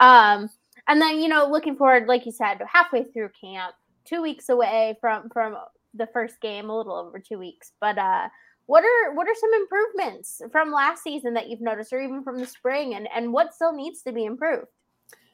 Um, 0.00 0.48
and 0.88 1.00
then 1.00 1.20
you 1.20 1.28
know, 1.28 1.48
looking 1.50 1.76
forward, 1.76 2.08
like 2.08 2.26
you 2.26 2.32
said, 2.32 2.60
halfway 2.70 3.04
through 3.04 3.30
camp, 3.40 3.74
two 4.04 4.22
weeks 4.22 4.48
away 4.48 4.96
from 5.00 5.28
from 5.30 5.56
the 5.94 6.06
first 6.06 6.40
game, 6.40 6.70
a 6.70 6.76
little 6.76 6.94
over 6.94 7.18
two 7.18 7.38
weeks. 7.38 7.72
But 7.80 7.98
uh, 7.98 8.28
what 8.66 8.84
are 8.84 9.14
what 9.14 9.28
are 9.28 9.34
some 9.34 9.50
improvements 9.54 10.42
from 10.50 10.72
last 10.72 11.02
season 11.02 11.34
that 11.34 11.48
you've 11.48 11.60
noticed 11.60 11.92
or 11.92 12.00
even 12.00 12.22
from 12.22 12.38
the 12.38 12.46
spring 12.46 12.94
and 12.94 13.08
and 13.14 13.32
what 13.32 13.54
still 13.54 13.72
needs 13.72 14.02
to 14.02 14.12
be 14.12 14.24
improved 14.24 14.68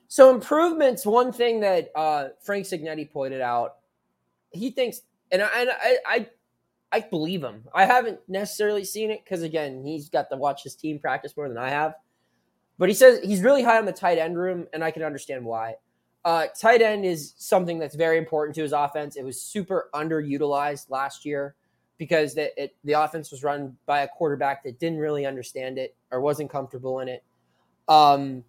so 0.08 0.34
improvements 0.34 1.04
one 1.04 1.30
thing 1.30 1.60
that 1.60 1.90
uh, 1.94 2.28
frank 2.42 2.64
Cignetti 2.64 3.08
pointed 3.10 3.42
out 3.42 3.76
he 4.50 4.70
thinks 4.70 5.02
and 5.30 5.42
I, 5.42 5.48
and 5.60 5.70
I, 5.70 5.96
I 6.06 6.26
I 6.90 7.00
believe 7.00 7.42
him. 7.42 7.64
I 7.74 7.84
haven't 7.84 8.20
necessarily 8.28 8.84
seen 8.84 9.10
it 9.10 9.22
because 9.24 9.42
again, 9.42 9.84
he's 9.84 10.08
got 10.08 10.30
to 10.30 10.36
watch 10.36 10.62
his 10.62 10.74
team 10.74 10.98
practice 10.98 11.36
more 11.36 11.48
than 11.48 11.58
I 11.58 11.70
have. 11.70 11.94
But 12.78 12.88
he 12.88 12.94
says 12.94 13.20
he's 13.24 13.42
really 13.42 13.62
high 13.62 13.78
on 13.78 13.84
the 13.84 13.92
tight 13.92 14.18
end 14.18 14.38
room, 14.38 14.66
and 14.72 14.84
I 14.84 14.90
can 14.90 15.02
understand 15.02 15.44
why. 15.44 15.74
Uh, 16.24 16.46
tight 16.58 16.82
end 16.82 17.04
is 17.04 17.34
something 17.38 17.78
that's 17.78 17.94
very 17.94 18.18
important 18.18 18.54
to 18.56 18.62
his 18.62 18.72
offense. 18.72 19.16
It 19.16 19.24
was 19.24 19.40
super 19.40 19.88
underutilized 19.94 20.90
last 20.90 21.24
year 21.24 21.54
because 21.96 22.34
the, 22.34 22.62
it, 22.62 22.76
the 22.84 22.92
offense 22.92 23.30
was 23.30 23.42
run 23.42 23.76
by 23.86 24.00
a 24.00 24.08
quarterback 24.08 24.62
that 24.64 24.78
didn't 24.78 24.98
really 24.98 25.26
understand 25.26 25.78
it 25.78 25.96
or 26.10 26.20
wasn't 26.20 26.50
comfortable 26.50 27.00
in 27.00 27.08
it. 27.08 27.24
Um, 27.88 28.44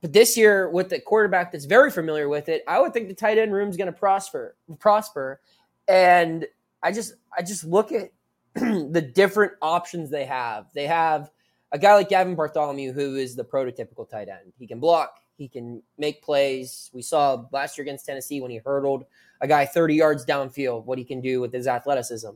but 0.00 0.12
this 0.12 0.36
year, 0.36 0.70
with 0.70 0.88
the 0.88 1.00
quarterback 1.00 1.52
that's 1.52 1.64
very 1.64 1.90
familiar 1.90 2.28
with 2.28 2.48
it, 2.48 2.62
I 2.68 2.80
would 2.80 2.92
think 2.92 3.08
the 3.08 3.14
tight 3.14 3.38
end 3.38 3.52
room 3.52 3.68
is 3.68 3.76
going 3.76 3.92
to 3.92 3.98
prosper. 3.98 4.56
Prosper, 4.78 5.40
and 5.88 6.46
I 6.82 6.92
just 6.92 7.14
I 7.36 7.42
just 7.42 7.64
look 7.64 7.90
at 7.92 8.12
the 8.54 9.10
different 9.14 9.52
options 9.60 10.10
they 10.10 10.24
have. 10.24 10.66
They 10.72 10.86
have 10.86 11.30
a 11.72 11.78
guy 11.78 11.94
like 11.94 12.08
Gavin 12.08 12.34
Bartholomew, 12.34 12.92
who 12.92 13.16
is 13.16 13.36
the 13.36 13.44
prototypical 13.44 14.08
tight 14.08 14.28
end. 14.28 14.52
He 14.58 14.66
can 14.66 14.80
block, 14.80 15.20
he 15.36 15.48
can 15.48 15.82
make 15.98 16.22
plays. 16.22 16.90
We 16.92 17.02
saw 17.02 17.44
last 17.52 17.78
year 17.78 17.82
against 17.82 18.06
Tennessee 18.06 18.40
when 18.40 18.50
he 18.50 18.58
hurdled 18.58 19.04
a 19.40 19.46
guy 19.46 19.66
30 19.66 19.94
yards 19.94 20.26
downfield, 20.26 20.84
what 20.84 20.98
he 20.98 21.04
can 21.04 21.20
do 21.20 21.40
with 21.40 21.52
his 21.52 21.66
athleticism. 21.66 22.30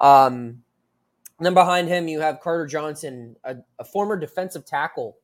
Um, 0.00 0.62
then 1.40 1.54
behind 1.54 1.88
him, 1.88 2.08
you 2.08 2.20
have 2.20 2.40
Carter 2.40 2.66
Johnson, 2.66 3.36
a, 3.44 3.56
a 3.78 3.84
former 3.84 4.16
defensive 4.16 4.64
tackle 4.64 5.18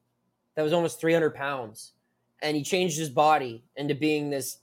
that 0.55 0.63
was 0.63 0.73
almost 0.73 1.01
300 1.01 1.35
pounds. 1.35 1.93
And 2.43 2.57
he 2.57 2.63
changed 2.63 2.99
his 2.99 3.11
body 3.11 3.65
into 3.77 3.95
being 3.95 4.31
this 4.31 4.59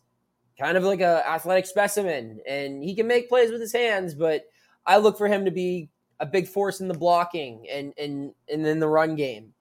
kind 0.60 0.78
of 0.78 0.84
like 0.84 1.02
a 1.02 1.28
athletic 1.28 1.66
specimen. 1.66 2.40
And 2.48 2.84
he 2.84 2.96
can 2.96 3.08
make 3.08 3.30
plays 3.30 3.52
with 3.52 3.62
his 3.62 3.74
hands, 3.74 4.14
but 4.14 4.46
I 4.86 4.98
look 4.98 5.18
for 5.18 5.28
him 5.28 5.46
to 5.46 5.52
be 5.52 5.90
a 6.20 6.26
big 6.26 6.48
force 6.48 6.80
in 6.80 6.88
the 6.88 6.94
blocking 6.94 7.68
and 7.70 7.94
and 7.98 8.34
and 8.52 8.66
in 8.66 8.80
the 8.80 8.88
run 8.88 9.16
game. 9.16 9.54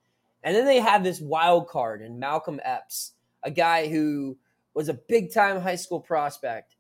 And 0.43 0.55
then 0.55 0.67
they 0.67 0.81
have 0.81 1.03
this 1.03 1.21
wild 1.21 1.69
card 1.69 2.03
in 2.03 2.19
Malcolm 2.19 2.61
Epps, 2.65 3.13
a 3.43 3.51
guy 3.51 3.89
who 3.89 4.37
was 4.75 4.89
a 4.89 4.95
big 4.95 5.33
time 5.33 5.61
high 5.61 5.77
school 5.77 6.01
prospect. 6.01 6.77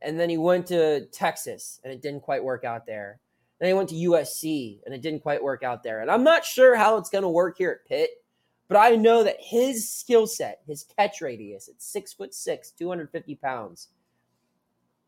And 0.00 0.18
then 0.18 0.30
he 0.30 0.38
went 0.38 0.66
to 0.68 1.06
Texas 1.06 1.80
and 1.82 1.92
it 1.92 2.00
didn't 2.00 2.20
quite 2.20 2.44
work 2.44 2.64
out 2.64 2.86
there. 2.86 3.18
Then 3.58 3.68
he 3.68 3.74
went 3.74 3.88
to 3.88 3.96
USC 3.96 4.78
and 4.84 4.94
it 4.94 5.02
didn't 5.02 5.22
quite 5.22 5.42
work 5.42 5.64
out 5.64 5.82
there. 5.82 6.00
And 6.00 6.10
I'm 6.10 6.22
not 6.22 6.44
sure 6.44 6.76
how 6.76 6.96
it's 6.96 7.10
going 7.10 7.22
to 7.22 7.28
work 7.28 7.58
here 7.58 7.72
at 7.72 7.88
Pitt, 7.88 8.10
but 8.68 8.76
I 8.76 8.90
know 8.94 9.24
that 9.24 9.38
his 9.40 9.90
skill 9.90 10.28
set, 10.28 10.60
his 10.66 10.86
catch 10.96 11.20
radius 11.20 11.68
at 11.68 11.82
six 11.82 12.12
foot 12.12 12.32
six, 12.32 12.70
250 12.70 13.34
pounds, 13.34 13.88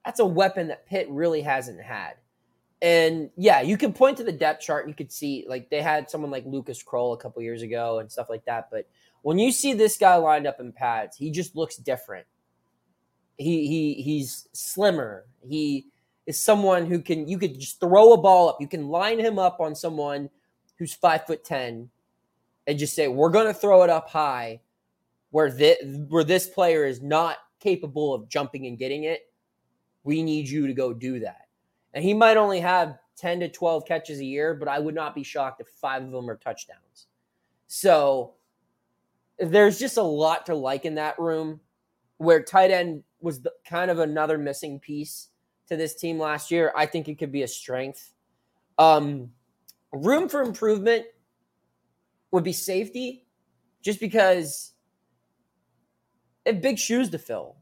that's 0.05 0.19
a 0.19 0.27
weapon 0.27 0.67
that 0.69 0.87
Pitt 0.87 1.07
really 1.11 1.43
hasn't 1.43 1.81
had. 1.81 2.15
And 2.83 3.31
yeah, 3.37 3.61
you 3.61 3.77
can 3.77 3.93
point 3.93 4.17
to 4.19 4.25
the 4.25 4.33
depth 4.33 4.63
chart 4.63 4.85
and 4.85 4.91
you 4.91 4.95
could 4.95 5.13
see 5.13 5.45
like 5.47 5.69
they 5.69 5.83
had 5.83 6.09
someone 6.09 6.31
like 6.31 6.45
Lucas 6.47 6.83
Krull 6.83 7.13
a 7.13 7.17
couple 7.19 7.43
years 7.43 7.63
ago 7.63 7.99
and 7.99 8.11
stuff 8.11 8.31
like 8.31 8.45
that. 8.47 8.69
But 8.71 8.89
when 9.23 9.39
you 9.39 9.53
see 9.53 9.75
this 9.75 9.99
guy 9.99 10.15
lined 10.17 10.47
up 10.47 10.61
in 10.61 10.73
pads, 10.73 11.17
he 11.17 11.31
just 11.31 11.55
looks 11.55 11.77
different. 11.77 12.27
He 13.37 13.67
he 13.67 14.03
he's 14.03 14.49
slimmer. 14.53 15.27
He 15.47 15.89
is 16.27 16.39
someone 16.43 16.87
who 16.87 17.03
can 17.03 17.29
you 17.29 17.39
could 17.39 17.59
just 17.59 17.81
throw 17.81 18.15
a 18.15 18.21
ball 18.21 18.49
up. 18.49 18.59
You 18.61 18.69
can 18.69 18.89
line 18.89 19.19
him 19.19 19.39
up 19.39 19.61
on 19.61 19.75
someone 19.75 20.31
who's 20.79 20.95
five 20.95 21.27
foot 21.27 21.45
ten 21.45 21.91
and 22.67 22.79
just 22.79 22.95
say, 22.95 23.09
We're 23.09 23.31
gonna 23.31 23.53
throw 23.53 23.83
it 23.83 23.91
up 23.91 24.09
high 24.09 24.61
where 25.33 25.51
this 25.51 25.77
where 26.09 26.25
this 26.25 26.49
player 26.49 26.87
is 26.87 27.03
not 27.03 27.37
capable 27.61 28.15
of 28.15 28.27
jumping 28.27 28.67
and 28.67 28.79
getting 28.79 29.05
it. 29.05 29.31
We 30.03 30.23
need 30.23 30.49
you 30.49 30.67
to 30.67 30.73
go 30.73 30.95
do 30.95 31.21
that 31.21 31.50
and 31.95 32.05
he 32.05 32.15
might 32.15 32.37
only 32.37 32.61
have 32.61 32.99
10 33.17 33.41
to 33.41 33.49
12 33.49 33.87
catches 33.87 34.21
a 34.21 34.25
year, 34.25 34.55
but 34.55 34.69
I 34.69 34.79
would 34.79 34.95
not 34.95 35.15
be 35.15 35.23
shocked 35.23 35.61
if 35.61 35.69
five 35.69 36.03
of 36.03 36.11
them 36.11 36.29
are 36.31 36.37
touchdowns. 36.37 37.07
So 37.67 38.35
there's 39.39 39.79
just 39.79 39.97
a 39.97 40.03
lot 40.03 40.47
to 40.47 40.55
like 40.55 40.85
in 40.85 40.95
that 40.97 41.19
room 41.19 41.61
where 42.19 42.43
tight 42.43 42.71
end 42.71 43.03
was 43.21 43.41
the, 43.41 43.53
kind 43.65 43.91
of 43.91 43.99
another 43.99 44.39
missing 44.39 44.79
piece 44.79 45.29
to 45.69 45.77
this 45.77 45.95
team 45.95 46.19
last 46.19 46.51
year. 46.51 46.73
I 46.77 46.87
think 46.87 47.09
it 47.09 47.19
could 47.19 47.33
be 47.33 47.43
a 47.43 47.49
strength. 47.49 48.13
Um, 48.79 49.31
room 49.93 50.29
for 50.29 50.43
improvement 50.43 51.05
would 52.31 52.45
be 52.45 52.53
safety, 52.53 53.27
just 53.83 54.01
because 54.01 54.73
have 56.47 56.61
big 56.61 56.79
shoes 56.79 57.11
to 57.11 57.19
fill. 57.19 57.57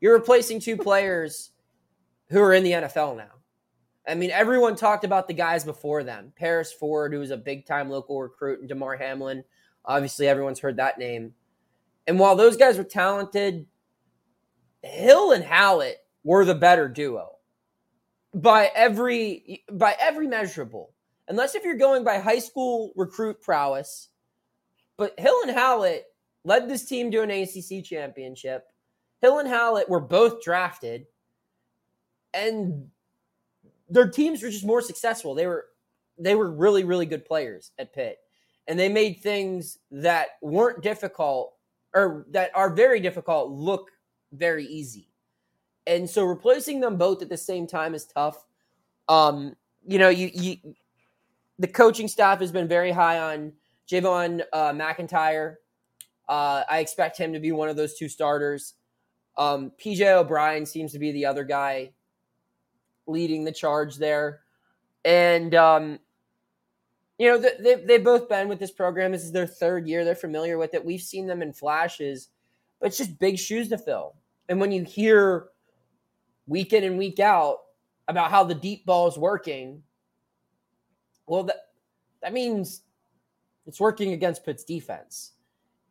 You're 0.00 0.14
replacing 0.14 0.60
two 0.60 0.76
players 0.76 1.50
who 2.28 2.40
are 2.40 2.52
in 2.52 2.64
the 2.64 2.72
NFL 2.72 3.16
now. 3.16 3.30
I 4.06 4.14
mean, 4.14 4.30
everyone 4.30 4.76
talked 4.76 5.04
about 5.04 5.28
the 5.28 5.34
guys 5.34 5.64
before 5.64 6.04
them. 6.04 6.32
Paris 6.36 6.72
Ford, 6.72 7.12
who 7.12 7.20
was 7.20 7.30
a 7.30 7.36
big 7.36 7.66
time 7.66 7.88
local 7.88 8.20
recruit, 8.20 8.60
and 8.60 8.68
Damar 8.68 8.96
Hamlin. 8.96 9.44
Obviously, 9.84 10.28
everyone's 10.28 10.60
heard 10.60 10.76
that 10.76 10.98
name. 10.98 11.34
And 12.06 12.18
while 12.18 12.36
those 12.36 12.56
guys 12.56 12.76
were 12.76 12.84
talented, 12.84 13.66
Hill 14.82 15.32
and 15.32 15.44
Hallett 15.44 15.98
were 16.22 16.44
the 16.44 16.54
better 16.54 16.88
duo 16.88 17.36
by 18.34 18.70
every 18.74 19.64
by 19.72 19.96
every 19.98 20.26
measurable. 20.26 20.92
Unless 21.28 21.54
if 21.54 21.64
you're 21.64 21.76
going 21.76 22.04
by 22.04 22.18
high 22.18 22.38
school 22.38 22.92
recruit 22.96 23.40
prowess, 23.40 24.08
but 24.98 25.18
Hill 25.18 25.40
and 25.42 25.50
Hallett 25.50 26.04
led 26.44 26.68
this 26.68 26.84
team 26.84 27.10
to 27.10 27.22
an 27.22 27.30
ACC 27.30 27.82
championship. 27.82 28.66
Hill 29.22 29.38
and 29.38 29.48
Hallett 29.48 29.88
were 29.88 30.00
both 30.00 30.42
drafted, 30.42 31.06
and 32.34 32.90
their 33.88 34.08
teams 34.08 34.42
were 34.42 34.50
just 34.50 34.64
more 34.64 34.80
successful. 34.80 35.34
They 35.34 35.46
were 35.46 35.66
they 36.18 36.34
were 36.34 36.50
really 36.50 36.84
really 36.84 37.06
good 37.06 37.24
players 37.24 37.72
at 37.78 37.92
Pitt, 37.94 38.18
and 38.66 38.78
they 38.78 38.88
made 38.88 39.20
things 39.20 39.78
that 39.90 40.28
weren't 40.42 40.82
difficult 40.82 41.54
or 41.94 42.26
that 42.30 42.50
are 42.54 42.70
very 42.70 43.00
difficult 43.00 43.50
look 43.50 43.90
very 44.32 44.66
easy. 44.66 45.08
And 45.86 46.08
so 46.08 46.24
replacing 46.24 46.80
them 46.80 46.96
both 46.96 47.22
at 47.22 47.28
the 47.28 47.36
same 47.36 47.66
time 47.66 47.94
is 47.94 48.06
tough. 48.06 48.44
Um, 49.08 49.54
you 49.86 49.98
know, 49.98 50.08
you 50.08 50.30
you 50.32 50.56
the 51.58 51.68
coaching 51.68 52.08
staff 52.08 52.40
has 52.40 52.50
been 52.50 52.66
very 52.66 52.90
high 52.90 53.20
on 53.20 53.52
Javon 53.88 54.42
uh, 54.52 54.72
McIntyre. 54.72 55.56
Uh, 56.28 56.64
I 56.68 56.78
expect 56.78 57.18
him 57.18 57.32
to 57.34 57.38
be 57.38 57.52
one 57.52 57.68
of 57.68 57.76
those 57.76 57.94
two 57.94 58.08
starters. 58.08 58.74
Um, 59.36 59.72
PJ 59.78 60.06
O'Brien 60.06 60.64
seems 60.64 60.92
to 60.92 60.98
be 60.98 61.12
the 61.12 61.26
other 61.26 61.44
guy 61.44 61.92
leading 63.06 63.44
the 63.44 63.52
charge 63.52 63.96
there. 63.96 64.40
And, 65.04 65.54
um, 65.54 65.98
you 67.18 67.28
know, 67.28 67.38
they, 67.38 67.76
they've 67.76 68.04
both 68.04 68.28
been 68.28 68.48
with 68.48 68.58
this 68.58 68.70
program. 68.70 69.12
This 69.12 69.24
is 69.24 69.32
their 69.32 69.46
third 69.46 69.86
year. 69.86 70.04
They're 70.04 70.14
familiar 70.14 70.58
with 70.58 70.74
it. 70.74 70.84
We've 70.84 71.00
seen 71.00 71.26
them 71.26 71.42
in 71.42 71.52
flashes, 71.52 72.28
but 72.80 72.86
it's 72.86 72.98
just 72.98 73.18
big 73.18 73.38
shoes 73.38 73.68
to 73.68 73.78
fill. 73.78 74.16
And 74.48 74.60
when 74.60 74.72
you 74.72 74.82
hear 74.84 75.48
week 76.46 76.72
in 76.72 76.84
and 76.84 76.98
week 76.98 77.20
out 77.20 77.58
about 78.08 78.30
how 78.30 78.44
the 78.44 78.54
deep 78.54 78.84
ball 78.84 79.06
is 79.08 79.16
working, 79.16 79.82
well, 81.26 81.44
that, 81.44 81.68
that 82.20 82.32
means 82.32 82.82
it's 83.66 83.80
working 83.80 84.12
against 84.12 84.44
Pitt's 84.44 84.64
defense. 84.64 85.32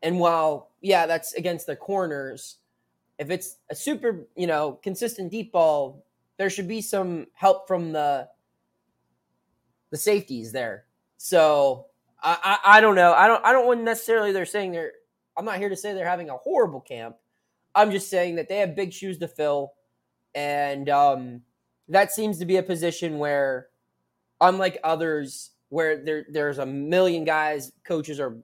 And 0.02 0.20
while, 0.20 0.72
yeah, 0.82 1.06
that's 1.06 1.34
against 1.34 1.66
the 1.66 1.76
corners, 1.76 2.58
if 3.18 3.30
it's 3.30 3.58
a 3.70 3.76
super, 3.76 4.28
you 4.36 4.48
know, 4.48 4.80
consistent 4.84 5.32
deep 5.32 5.52
ball, 5.54 6.04
there 6.38 6.50
should 6.50 6.68
be 6.68 6.82
some 6.82 7.28
help 7.34 7.68
from 7.68 7.92
the 7.92 8.28
the 9.92 9.98
safeties 9.98 10.52
there. 10.52 10.86
So 11.18 11.88
I, 12.22 12.60
I, 12.64 12.78
I 12.78 12.82
don't 12.82 12.96
know. 12.96 13.14
I 13.14 13.28
don't 13.28 13.46
I 13.46 13.52
don't 13.52 13.68
want 13.68 13.84
necessarily 13.84 14.32
they're 14.32 14.46
saying 14.46 14.72
they're 14.72 14.94
I'm 15.38 15.46
not 15.46 15.58
here 15.58 15.70
to 15.70 15.76
say 15.76 15.94
they're 15.94 16.08
having 16.08 16.30
a 16.30 16.38
horrible 16.38 16.82
camp. 16.82 17.16
I'm 17.76 17.92
just 17.92 18.10
saying 18.10 18.36
that 18.36 18.50
they 18.50 18.58
have 18.58 18.76
big 18.76 18.94
shoes 18.94 19.18
to 19.20 19.28
fill. 19.28 19.74
And 20.36 20.90
um, 20.90 21.42
that 21.90 22.12
seems 22.12 22.40
to 22.40 22.46
be 22.46 22.58
a 22.58 22.64
position 22.64 23.18
where, 23.18 23.68
unlike 24.42 24.78
others, 24.84 25.52
where 25.70 26.04
there, 26.04 26.26
there's 26.30 26.60
a 26.60 26.66
million 26.66 27.24
guys, 27.24 27.72
coaches 27.84 28.20
are 28.20 28.38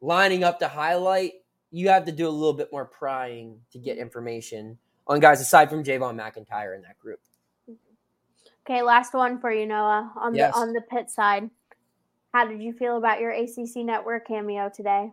lining 0.00 0.44
up 0.44 0.58
to 0.60 0.68
highlight, 0.68 1.32
you 1.70 1.88
have 1.88 2.04
to 2.06 2.12
do 2.12 2.28
a 2.28 2.30
little 2.30 2.54
bit 2.54 2.70
more 2.72 2.86
prying 2.86 3.60
to 3.72 3.78
get 3.78 3.98
information 3.98 4.78
on 5.06 5.20
guys 5.20 5.40
aside 5.40 5.70
from 5.70 5.84
Javon 5.84 6.14
McIntyre 6.16 6.74
in 6.74 6.82
that 6.82 6.98
group. 6.98 7.20
Okay, 8.68 8.82
last 8.82 9.14
one 9.14 9.38
for 9.40 9.52
you, 9.52 9.66
Noah. 9.66 10.12
On 10.16 10.34
yes. 10.34 10.52
the 10.52 10.60
on 10.60 10.72
the 10.72 10.80
Pitt 10.90 11.08
side, 11.10 11.48
how 12.34 12.46
did 12.46 12.60
you 12.60 12.72
feel 12.72 12.96
about 12.96 13.20
your 13.20 13.30
ACC 13.30 13.76
network 13.76 14.26
cameo 14.26 14.70
today? 14.74 15.12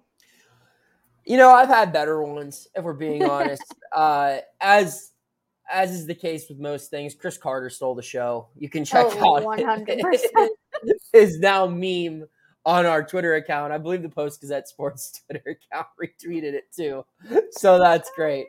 You 1.25 1.37
know, 1.37 1.51
I've 1.51 1.69
had 1.69 1.93
better 1.93 2.21
ones, 2.23 2.67
if 2.75 2.83
we're 2.83 2.93
being 2.93 3.23
honest. 3.29 3.63
uh, 3.91 4.37
as 4.59 5.11
as 5.71 5.91
is 5.91 6.05
the 6.07 6.15
case 6.15 6.49
with 6.49 6.59
most 6.59 6.89
things, 6.89 7.13
Chris 7.15 7.37
Carter 7.37 7.69
stole 7.69 7.95
the 7.95 8.01
show. 8.01 8.47
You 8.57 8.69
can 8.69 8.83
check 8.83 9.05
Oh, 9.09 9.37
out 9.37 9.43
100%. 9.59 10.47
his 11.13 11.39
now 11.39 11.65
meme 11.67 12.25
on 12.65 12.85
our 12.85 13.03
Twitter 13.03 13.35
account. 13.35 13.71
I 13.71 13.77
believe 13.77 14.01
the 14.01 14.09
Post 14.09 14.41
Gazette 14.41 14.67
Sports 14.67 15.21
Twitter 15.27 15.57
account 15.71 15.87
retweeted 16.01 16.53
it 16.53 16.65
too. 16.75 17.05
So 17.51 17.79
that's 17.79 18.09
great. 18.15 18.47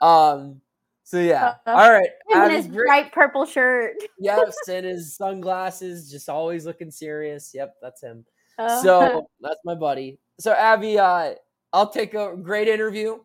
Um, 0.00 0.60
so 1.04 1.20
yeah. 1.20 1.54
Uh, 1.66 1.70
All 1.70 1.92
right. 1.92 2.08
Abby's 2.34 2.56
his 2.56 2.66
great- 2.66 2.86
bright 2.86 3.12
purple 3.12 3.44
shirt. 3.44 3.94
yes, 4.18 4.56
and 4.68 4.84
his 4.84 5.14
sunglasses, 5.14 6.10
just 6.10 6.28
always 6.28 6.66
looking 6.66 6.90
serious. 6.90 7.52
Yep, 7.54 7.76
that's 7.80 8.02
him. 8.02 8.24
Uh, 8.58 8.82
So 8.82 9.28
that's 9.40 9.60
my 9.64 9.74
buddy. 9.74 10.18
So 10.40 10.52
Abby, 10.52 10.98
uh, 10.98 11.34
I'll 11.72 11.90
take 11.90 12.14
a 12.14 12.34
great 12.36 12.66
interview. 12.68 13.18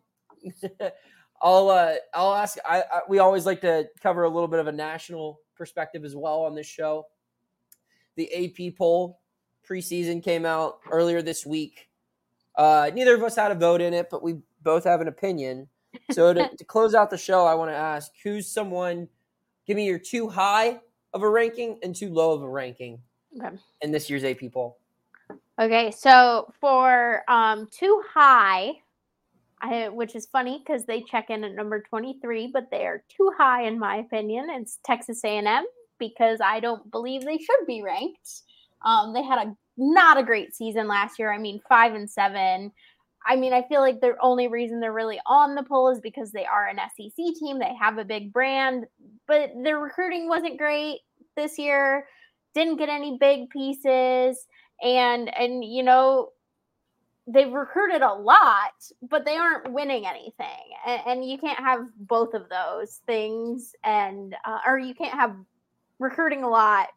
I'll 1.42 1.70
uh, 1.70 1.94
I'll 2.14 2.34
ask. 2.34 2.58
I, 2.68 2.82
I 2.82 3.00
we 3.08 3.18
always 3.18 3.46
like 3.46 3.62
to 3.62 3.88
cover 4.02 4.24
a 4.24 4.28
little 4.28 4.48
bit 4.48 4.60
of 4.60 4.66
a 4.66 4.72
national 4.72 5.40
perspective 5.56 6.04
as 6.04 6.14
well 6.14 6.42
on 6.42 6.54
this 6.54 6.66
show. 6.66 7.06
The 8.16 8.28
AP 8.68 8.76
poll 8.76 9.20
preseason 9.68 10.22
came 10.22 10.44
out 10.44 10.80
earlier 10.90 11.22
this 11.22 11.46
week. 11.46 11.88
Uh, 12.56 12.90
neither 12.92 13.14
of 13.14 13.22
us 13.22 13.36
had 13.36 13.52
a 13.52 13.54
vote 13.54 13.80
in 13.80 13.94
it, 13.94 14.08
but 14.10 14.22
we 14.22 14.36
both 14.62 14.84
have 14.84 15.00
an 15.00 15.08
opinion. 15.08 15.68
So 16.10 16.32
to, 16.32 16.48
to 16.48 16.64
close 16.64 16.94
out 16.94 17.10
the 17.10 17.18
show, 17.18 17.46
I 17.46 17.54
want 17.54 17.70
to 17.70 17.76
ask 17.76 18.12
who's 18.22 18.46
someone. 18.46 19.08
Give 19.66 19.76
me 19.76 19.86
your 19.86 19.98
too 19.98 20.28
high 20.28 20.80
of 21.12 21.22
a 21.22 21.28
ranking 21.28 21.78
and 21.82 21.94
too 21.94 22.12
low 22.12 22.32
of 22.32 22.42
a 22.42 22.48
ranking 22.48 22.98
Okay. 23.38 23.56
in 23.82 23.92
this 23.92 24.10
year's 24.10 24.24
AP 24.24 24.52
poll. 24.52 24.78
Okay, 25.60 25.90
so 25.90 26.52
for 26.60 27.22
um 27.28 27.68
too 27.70 28.02
high, 28.12 28.72
I, 29.60 29.88
which 29.88 30.16
is 30.16 30.26
funny 30.26 30.62
because 30.64 30.84
they 30.86 31.02
check 31.02 31.30
in 31.30 31.44
at 31.44 31.54
number 31.54 31.82
23, 31.82 32.50
but 32.52 32.70
they 32.70 32.86
are 32.86 33.04
too 33.08 33.30
high 33.36 33.64
in 33.64 33.78
my 33.78 33.96
opinion. 33.96 34.48
It's 34.50 34.78
Texas 34.84 35.22
A&M 35.24 35.64
because 35.98 36.40
I 36.42 36.60
don't 36.60 36.90
believe 36.90 37.24
they 37.24 37.36
should 37.38 37.66
be 37.66 37.82
ranked. 37.82 38.42
Um, 38.84 39.12
they 39.12 39.22
had 39.22 39.38
a 39.46 39.56
not 39.76 40.18
a 40.18 40.22
great 40.22 40.54
season 40.54 40.88
last 40.88 41.18
year. 41.18 41.32
I 41.32 41.38
mean, 41.38 41.60
five 41.68 41.94
and 41.94 42.08
seven. 42.08 42.72
I 43.26 43.36
mean, 43.36 43.52
I 43.52 43.62
feel 43.68 43.80
like 43.80 44.00
the 44.00 44.14
only 44.20 44.48
reason 44.48 44.80
they're 44.80 44.92
really 44.92 45.20
on 45.26 45.54
the 45.54 45.62
poll 45.62 45.90
is 45.90 46.00
because 46.00 46.32
they 46.32 46.46
are 46.46 46.66
an 46.66 46.78
SEC 46.96 47.24
team. 47.38 47.58
They 47.58 47.74
have 47.78 47.98
a 47.98 48.04
big 48.04 48.32
brand, 48.32 48.86
but 49.28 49.50
their 49.62 49.78
recruiting 49.78 50.28
wasn't 50.28 50.58
great 50.58 51.00
this 51.36 51.58
year. 51.58 52.06
Didn't 52.54 52.76
get 52.76 52.88
any 52.88 53.18
big 53.18 53.50
pieces 53.50 54.46
and 54.82 55.34
and 55.36 55.64
you 55.64 55.82
know 55.82 56.30
they've 57.26 57.52
recruited 57.52 58.02
a 58.02 58.12
lot 58.12 58.72
but 59.02 59.24
they 59.24 59.36
aren't 59.36 59.72
winning 59.72 60.06
anything 60.06 60.74
and, 60.86 61.00
and 61.06 61.30
you 61.30 61.38
can't 61.38 61.58
have 61.58 61.80
both 61.96 62.34
of 62.34 62.48
those 62.48 63.00
things 63.06 63.74
and 63.84 64.34
uh, 64.44 64.58
or 64.66 64.78
you 64.78 64.94
can't 64.94 65.14
have 65.14 65.36
recruiting 65.98 66.42
a 66.42 66.48
lot 66.48 66.88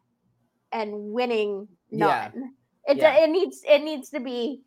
and 0.72 1.12
winning 1.12 1.68
Yeah. 1.90 2.30
none 2.34 2.54
it, 2.88 2.96
Yeah. 2.96 3.24
it 3.24 3.30
needs 3.30 3.62
it 3.68 3.82
needs 3.82 4.10
to 4.10 4.20
be 4.20 4.62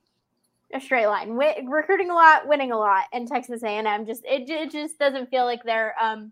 a 0.74 0.82
straight 0.82 1.08
line 1.08 1.30
Wi- 1.30 1.64
recruiting 1.68 2.10
a 2.10 2.14
lot 2.14 2.48
winning 2.48 2.72
a 2.72 2.78
lot 2.78 3.06
and 3.14 3.28
texas 3.28 3.64
a&m 3.64 4.06
just 4.06 4.24
it, 4.26 4.50
it 4.50 4.70
just 4.72 5.00
doesn't 5.00 5.30
feel 5.30 5.46
like 5.46 5.64
they're 5.64 5.96
um 6.02 6.32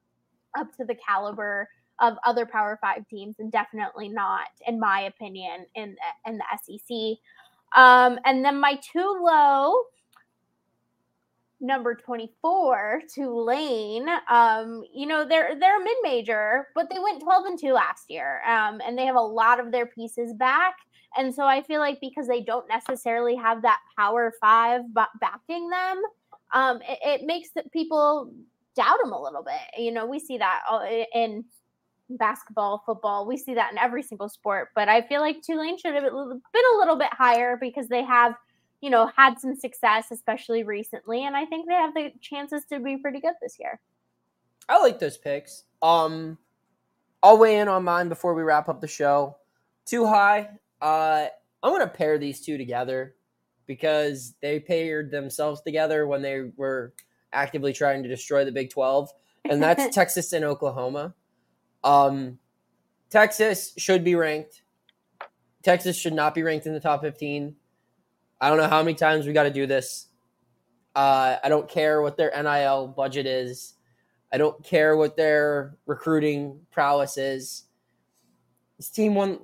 up 0.57 0.75
to 0.75 0.85
the 0.85 0.95
caliber 0.95 1.67
of 1.99 2.17
other 2.25 2.45
Power 2.45 2.77
Five 2.81 3.07
teams, 3.07 3.35
and 3.39 3.51
definitely 3.51 4.09
not, 4.09 4.47
in 4.67 4.79
my 4.79 5.01
opinion, 5.01 5.65
in 5.75 5.95
the, 6.25 6.29
in 6.31 6.37
the 6.37 6.77
SEC. 6.77 7.17
Um, 7.75 8.19
and 8.25 8.43
then 8.43 8.59
my 8.59 8.79
too 8.81 9.21
low, 9.21 9.75
number 11.59 11.95
twenty 11.95 12.31
four, 12.41 13.01
Tulane. 13.13 14.07
Um, 14.29 14.83
you 14.93 15.07
know 15.07 15.25
they're 15.27 15.57
they're 15.59 15.81
a 15.81 15.83
mid 15.83 15.97
major, 16.03 16.67
but 16.75 16.89
they 16.89 16.99
went 16.99 17.21
twelve 17.21 17.45
and 17.45 17.59
two 17.59 17.73
last 17.73 18.09
year, 18.09 18.41
um, 18.45 18.81
and 18.85 18.97
they 18.97 19.05
have 19.05 19.15
a 19.15 19.21
lot 19.21 19.59
of 19.59 19.71
their 19.71 19.85
pieces 19.85 20.33
back. 20.33 20.75
And 21.17 21.33
so 21.33 21.45
I 21.45 21.61
feel 21.61 21.79
like 21.79 21.99
because 22.01 22.27
they 22.27 22.41
don't 22.41 22.67
necessarily 22.67 23.35
have 23.35 23.61
that 23.61 23.79
Power 23.97 24.33
Five 24.41 24.81
ba- 24.93 25.07
backing 25.19 25.69
them, 25.69 26.01
um, 26.53 26.81
it, 26.87 27.21
it 27.21 27.25
makes 27.25 27.49
the 27.55 27.63
people 27.71 28.31
doubt 28.75 28.97
them 29.01 29.13
a 29.13 29.21
little 29.21 29.43
bit. 29.43 29.81
You 29.81 29.91
know, 29.91 30.05
we 30.05 30.19
see 30.19 30.37
that 30.37 30.61
in 31.13 31.45
basketball, 32.09 32.83
football. 32.85 33.25
We 33.25 33.37
see 33.37 33.53
that 33.55 33.71
in 33.71 33.77
every 33.77 34.03
single 34.03 34.29
sport. 34.29 34.69
But 34.75 34.89
I 34.89 35.01
feel 35.01 35.21
like 35.21 35.41
Tulane 35.41 35.77
should 35.77 35.93
have 35.93 36.03
been 36.03 36.13
a 36.13 36.77
little 36.77 36.97
bit 36.97 37.13
higher 37.13 37.57
because 37.59 37.87
they 37.87 38.03
have, 38.03 38.35
you 38.81 38.89
know, 38.89 39.11
had 39.15 39.39
some 39.39 39.55
success, 39.55 40.07
especially 40.11 40.63
recently. 40.63 41.25
And 41.25 41.35
I 41.35 41.45
think 41.45 41.67
they 41.67 41.73
have 41.73 41.93
the 41.93 42.11
chances 42.21 42.63
to 42.65 42.79
be 42.79 42.97
pretty 42.97 43.19
good 43.19 43.33
this 43.41 43.57
year. 43.59 43.79
I 44.67 44.79
like 44.79 44.99
those 44.99 45.17
picks. 45.17 45.63
Um, 45.81 46.37
I'll 47.21 47.37
weigh 47.37 47.59
in 47.59 47.67
on 47.67 47.83
mine 47.83 48.09
before 48.09 48.33
we 48.33 48.43
wrap 48.43 48.69
up 48.69 48.81
the 48.81 48.87
show. 48.87 49.37
Too 49.85 50.05
high. 50.05 50.49
Uh, 50.85 51.29
I'm 51.63 51.71
gonna 51.71 51.87
pair 51.87 52.19
these 52.19 52.41
two 52.41 52.59
together 52.59 53.15
because 53.65 54.35
they 54.39 54.59
paired 54.59 55.09
themselves 55.09 55.61
together 55.61 56.05
when 56.05 56.21
they 56.21 56.51
were 56.57 56.93
actively 57.33 57.73
trying 57.73 58.03
to 58.03 58.09
destroy 58.09 58.45
the 58.45 58.51
Big 58.51 58.69
12, 58.69 59.09
and 59.45 59.63
that's 59.63 59.87
Texas 59.95 60.31
and 60.31 60.45
Oklahoma. 60.45 61.15
Um, 61.83 62.37
Texas 63.09 63.73
should 63.77 64.03
be 64.03 64.13
ranked. 64.13 64.61
Texas 65.63 65.97
should 65.97 66.13
not 66.13 66.35
be 66.35 66.43
ranked 66.43 66.67
in 66.67 66.73
the 66.73 66.79
top 66.79 67.01
15. 67.01 67.55
I 68.39 68.49
don't 68.49 68.59
know 68.59 68.67
how 68.67 68.83
many 68.83 68.93
times 68.93 69.25
we 69.25 69.33
got 69.33 69.43
to 69.43 69.49
do 69.49 69.65
this. 69.65 70.09
Uh, 70.95 71.37
I 71.43 71.49
don't 71.49 71.67
care 71.67 72.03
what 72.03 72.15
their 72.15 72.31
NIL 72.31 72.89
budget 72.89 73.25
is. 73.25 73.73
I 74.31 74.37
don't 74.37 74.63
care 74.63 74.95
what 74.97 75.17
their 75.17 75.77
recruiting 75.87 76.59
prowess 76.69 77.17
is. 77.17 77.63
This 78.77 78.91
team 78.91 79.15
won. 79.15 79.39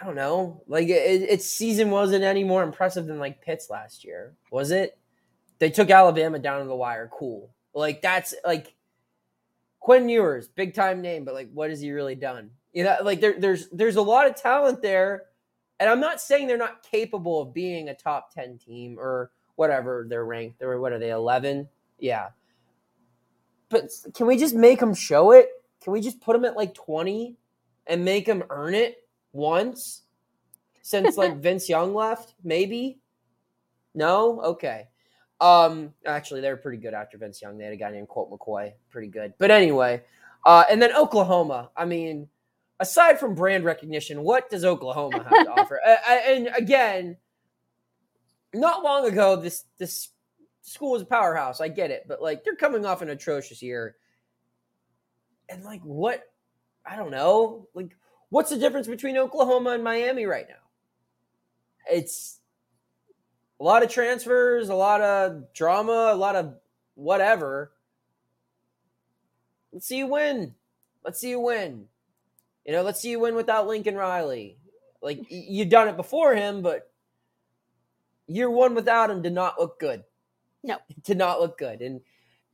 I 0.00 0.04
don't 0.04 0.16
know. 0.16 0.62
Like 0.66 0.88
it, 0.88 1.22
its 1.22 1.46
season 1.46 1.90
wasn't 1.90 2.24
any 2.24 2.44
more 2.44 2.62
impressive 2.62 3.06
than 3.06 3.18
like 3.18 3.42
Pitt's 3.42 3.70
last 3.70 4.04
year, 4.04 4.34
was 4.50 4.70
it? 4.70 4.98
They 5.58 5.70
took 5.70 5.90
Alabama 5.90 6.38
down 6.38 6.60
to 6.60 6.66
the 6.66 6.74
wire. 6.74 7.08
Cool. 7.12 7.50
Like 7.74 8.02
that's 8.02 8.34
like 8.44 8.74
Quinn 9.80 10.08
Ewers, 10.08 10.48
big 10.48 10.74
time 10.74 11.00
name, 11.00 11.24
but 11.24 11.34
like 11.34 11.50
what 11.52 11.70
has 11.70 11.80
he 11.80 11.92
really 11.92 12.16
done? 12.16 12.50
You 12.72 12.84
know, 12.84 12.96
like 13.02 13.20
there, 13.20 13.38
there's 13.38 13.68
there's 13.70 13.96
a 13.96 14.02
lot 14.02 14.26
of 14.26 14.34
talent 14.34 14.82
there, 14.82 15.24
and 15.78 15.88
I'm 15.88 16.00
not 16.00 16.20
saying 16.20 16.48
they're 16.48 16.56
not 16.56 16.82
capable 16.82 17.40
of 17.40 17.54
being 17.54 17.88
a 17.88 17.94
top 17.94 18.34
ten 18.34 18.58
team 18.58 18.96
or 18.98 19.30
whatever 19.54 20.06
they're 20.08 20.24
ranked. 20.24 20.58
They're 20.58 20.80
what 20.80 20.92
are 20.92 20.98
they? 20.98 21.10
Eleven? 21.10 21.68
Yeah. 21.98 22.30
But 23.68 23.90
can 24.14 24.26
we 24.26 24.36
just 24.36 24.54
make 24.54 24.80
them 24.80 24.94
show 24.94 25.30
it? 25.30 25.48
Can 25.82 25.92
we 25.92 26.00
just 26.00 26.20
put 26.20 26.32
them 26.32 26.44
at 26.44 26.56
like 26.56 26.74
twenty 26.74 27.36
and 27.86 28.04
make 28.04 28.26
them 28.26 28.42
earn 28.50 28.74
it 28.74 29.03
once? 29.34 30.02
Since 30.82 31.16
like 31.16 31.36
Vince 31.40 31.68
Young 31.68 31.94
left, 31.94 32.34
maybe. 32.42 32.98
No, 33.94 34.40
okay. 34.40 34.88
Um, 35.40 35.92
actually, 36.06 36.40
they 36.40 36.48
were 36.48 36.56
pretty 36.56 36.78
good 36.78 36.94
after 36.94 37.18
Vince 37.18 37.42
Young. 37.42 37.58
They 37.58 37.64
had 37.64 37.72
a 37.72 37.76
guy 37.76 37.90
named 37.90 38.08
Colt 38.08 38.30
McCoy, 38.30 38.72
pretty 38.90 39.08
good. 39.08 39.34
But 39.38 39.50
anyway, 39.50 40.02
uh, 40.46 40.64
and 40.70 40.80
then 40.80 40.94
Oklahoma. 40.94 41.70
I 41.76 41.84
mean, 41.84 42.28
aside 42.80 43.18
from 43.18 43.34
brand 43.34 43.64
recognition, 43.64 44.22
what 44.22 44.50
does 44.50 44.64
Oklahoma 44.64 45.22
have 45.22 45.44
to 45.44 45.52
offer? 45.60 45.80
And 45.84 46.48
again, 46.56 47.16
not 48.54 48.82
long 48.82 49.06
ago, 49.06 49.36
this 49.36 49.64
this 49.78 50.10
school 50.62 50.92
was 50.92 51.02
a 51.02 51.06
powerhouse. 51.06 51.60
I 51.60 51.68
get 51.68 51.90
it, 51.90 52.04
but 52.08 52.22
like 52.22 52.44
they're 52.44 52.56
coming 52.56 52.86
off 52.86 53.02
an 53.02 53.10
atrocious 53.10 53.62
year, 53.62 53.96
and 55.48 55.64
like 55.64 55.82
what? 55.82 56.22
I 56.86 56.96
don't 56.96 57.10
know. 57.10 57.68
Like, 57.74 57.96
what's 58.34 58.50
the 58.50 58.58
difference 58.58 58.88
between 58.88 59.16
Oklahoma 59.16 59.70
and 59.70 59.84
Miami 59.84 60.26
right 60.26 60.46
now? 60.48 60.56
It's 61.88 62.40
a 63.60 63.62
lot 63.62 63.84
of 63.84 63.90
transfers, 63.90 64.70
a 64.70 64.74
lot 64.74 65.00
of 65.00 65.52
drama, 65.54 66.10
a 66.12 66.16
lot 66.16 66.34
of 66.34 66.56
whatever. 66.96 67.70
Let's 69.72 69.86
see 69.86 69.98
you 69.98 70.08
win. 70.08 70.52
Let's 71.04 71.20
see 71.20 71.30
you 71.30 71.38
win. 71.38 71.84
You 72.66 72.72
know, 72.72 72.82
let's 72.82 73.00
see 73.00 73.10
you 73.10 73.20
win 73.20 73.36
without 73.36 73.68
Lincoln 73.68 73.94
Riley. 73.94 74.58
Like 75.00 75.20
you've 75.28 75.68
done 75.68 75.86
it 75.86 75.96
before 75.96 76.34
him, 76.34 76.60
but 76.60 76.90
year 78.26 78.50
one 78.50 78.74
without 78.74 79.10
him 79.10 79.22
did 79.22 79.32
not 79.32 79.60
look 79.60 79.78
good. 79.78 80.02
No. 80.64 80.78
It 80.88 81.02
did 81.04 81.18
not 81.18 81.40
look 81.40 81.56
good. 81.56 81.82
And 81.82 82.00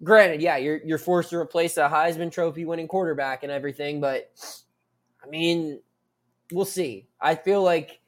granted, 0.03 0.43
yeah, 0.43 0.59
you're 0.59 0.81
you're 0.85 0.99
forced 0.99 1.31
to 1.31 1.39
replace 1.39 1.79
a 1.79 1.89
Heisman 1.89 2.31
Trophy 2.31 2.67
winning 2.67 2.89
quarterback 2.89 3.45
and 3.45 3.53
everything, 3.53 3.99
but 3.99 4.31
I 5.23 5.29
mean, 5.29 5.81
we'll 6.53 6.65
see. 6.65 7.09
I 7.21 7.35
feel 7.35 7.63
like 7.63 8.01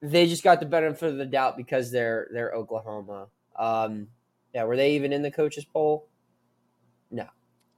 they 0.00 0.26
just 0.26 0.42
got 0.42 0.60
the 0.60 0.66
benefit 0.66 1.10
of 1.10 1.16
the 1.16 1.26
doubt 1.26 1.56
because 1.56 1.90
they're 1.90 2.28
they're 2.32 2.52
Oklahoma. 2.52 3.28
Um, 3.56 4.08
yeah, 4.54 4.64
were 4.64 4.76
they 4.76 4.94
even 4.96 5.12
in 5.12 5.22
the 5.22 5.30
coaches 5.30 5.64
poll? 5.64 6.08
No, 7.10 7.26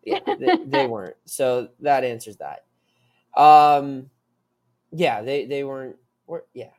yeah, 0.04 0.20
they, 0.38 0.58
they 0.64 0.86
weren't. 0.86 1.16
So 1.26 1.68
that 1.80 2.04
answers 2.04 2.38
that. 2.38 2.64
Um, 3.40 4.10
yeah, 4.92 5.22
they 5.22 5.46
they 5.46 5.64
weren't. 5.64 5.96
Were, 6.26 6.46
yeah. 6.54 6.70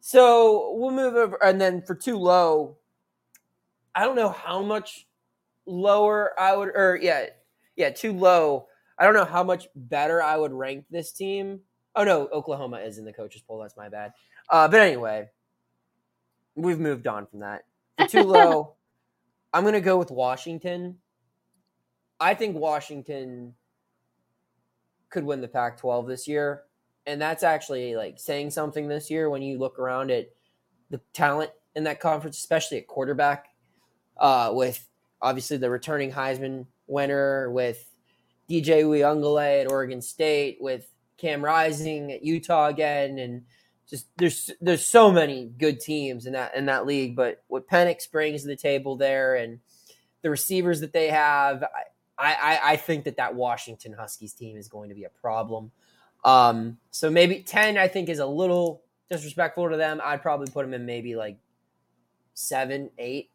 So 0.00 0.74
we'll 0.74 0.90
move 0.90 1.14
over, 1.14 1.42
and 1.42 1.60
then 1.60 1.82
for 1.82 1.94
too 1.94 2.18
low, 2.18 2.76
I 3.94 4.04
don't 4.04 4.16
know 4.16 4.28
how 4.28 4.62
much 4.62 5.06
lower 5.66 6.38
I 6.38 6.56
would, 6.56 6.68
or 6.68 6.98
yeah, 7.00 7.26
yeah, 7.76 7.90
too 7.90 8.12
low. 8.12 8.66
I 8.98 9.04
don't 9.04 9.14
know 9.14 9.24
how 9.24 9.42
much 9.42 9.68
better 9.74 10.22
I 10.22 10.36
would 10.36 10.52
rank 10.52 10.84
this 10.90 11.12
team. 11.12 11.60
Oh 11.96 12.04
no, 12.04 12.28
Oklahoma 12.28 12.78
is 12.78 12.98
in 12.98 13.04
the 13.04 13.12
coaches 13.12 13.42
poll. 13.46 13.58
That's 13.58 13.76
my 13.76 13.88
bad. 13.88 14.12
Uh, 14.48 14.68
but 14.68 14.80
anyway, 14.80 15.28
we've 16.54 16.80
moved 16.80 17.06
on 17.06 17.26
from 17.26 17.40
that. 17.40 17.64
For 17.98 18.06
too 18.08 18.22
low, 18.22 18.74
I'm 19.52 19.64
gonna 19.64 19.80
go 19.80 19.96
with 19.96 20.10
Washington. 20.10 20.98
I 22.20 22.34
think 22.34 22.56
Washington 22.56 23.54
could 25.10 25.24
win 25.24 25.40
the 25.40 25.48
Pac-12 25.48 26.08
this 26.08 26.28
year, 26.28 26.62
and 27.06 27.20
that's 27.20 27.42
actually 27.42 27.96
like 27.96 28.18
saying 28.18 28.50
something 28.50 28.88
this 28.88 29.10
year 29.10 29.28
when 29.30 29.42
you 29.42 29.58
look 29.58 29.78
around 29.78 30.10
at 30.10 30.30
the 30.90 31.00
talent 31.12 31.50
in 31.74 31.84
that 31.84 32.00
conference, 32.00 32.38
especially 32.38 32.78
at 32.78 32.86
quarterback, 32.86 33.46
uh, 34.18 34.50
with 34.52 34.88
obviously 35.20 35.56
the 35.56 35.70
returning 35.70 36.12
Heisman 36.12 36.66
winner, 36.86 37.50
with 37.50 37.93
DJ 38.48 38.84
Uiagalelei 38.84 39.62
at 39.62 39.70
Oregon 39.70 40.02
State, 40.02 40.58
with 40.60 40.86
Cam 41.16 41.44
Rising 41.44 42.12
at 42.12 42.24
Utah 42.24 42.68
again, 42.68 43.18
and 43.18 43.42
just 43.88 44.06
there's 44.16 44.50
there's 44.60 44.84
so 44.84 45.10
many 45.10 45.46
good 45.58 45.80
teams 45.80 46.26
in 46.26 46.32
that 46.32 46.54
in 46.56 46.66
that 46.66 46.86
league. 46.86 47.16
But 47.16 47.42
what 47.48 47.68
Penix 47.68 48.10
brings 48.10 48.42
to 48.42 48.48
the 48.48 48.56
table 48.56 48.96
there, 48.96 49.36
and 49.36 49.60
the 50.22 50.30
receivers 50.30 50.80
that 50.80 50.92
they 50.92 51.08
have, 51.08 51.62
I 52.18 52.34
I, 52.34 52.60
I 52.72 52.76
think 52.76 53.04
that 53.04 53.16
that 53.16 53.34
Washington 53.34 53.92
Huskies 53.92 54.32
team 54.32 54.56
is 54.56 54.68
going 54.68 54.88
to 54.88 54.94
be 54.94 55.04
a 55.04 55.10
problem. 55.10 55.70
Um, 56.24 56.78
so 56.90 57.10
maybe 57.10 57.40
ten, 57.42 57.76
I 57.76 57.88
think, 57.88 58.08
is 58.08 58.18
a 58.18 58.26
little 58.26 58.82
disrespectful 59.10 59.70
to 59.70 59.76
them. 59.76 60.00
I'd 60.02 60.22
probably 60.22 60.50
put 60.50 60.64
them 60.64 60.74
in 60.74 60.86
maybe 60.86 61.14
like 61.14 61.38
seven, 62.34 62.90
eight. 62.98 63.30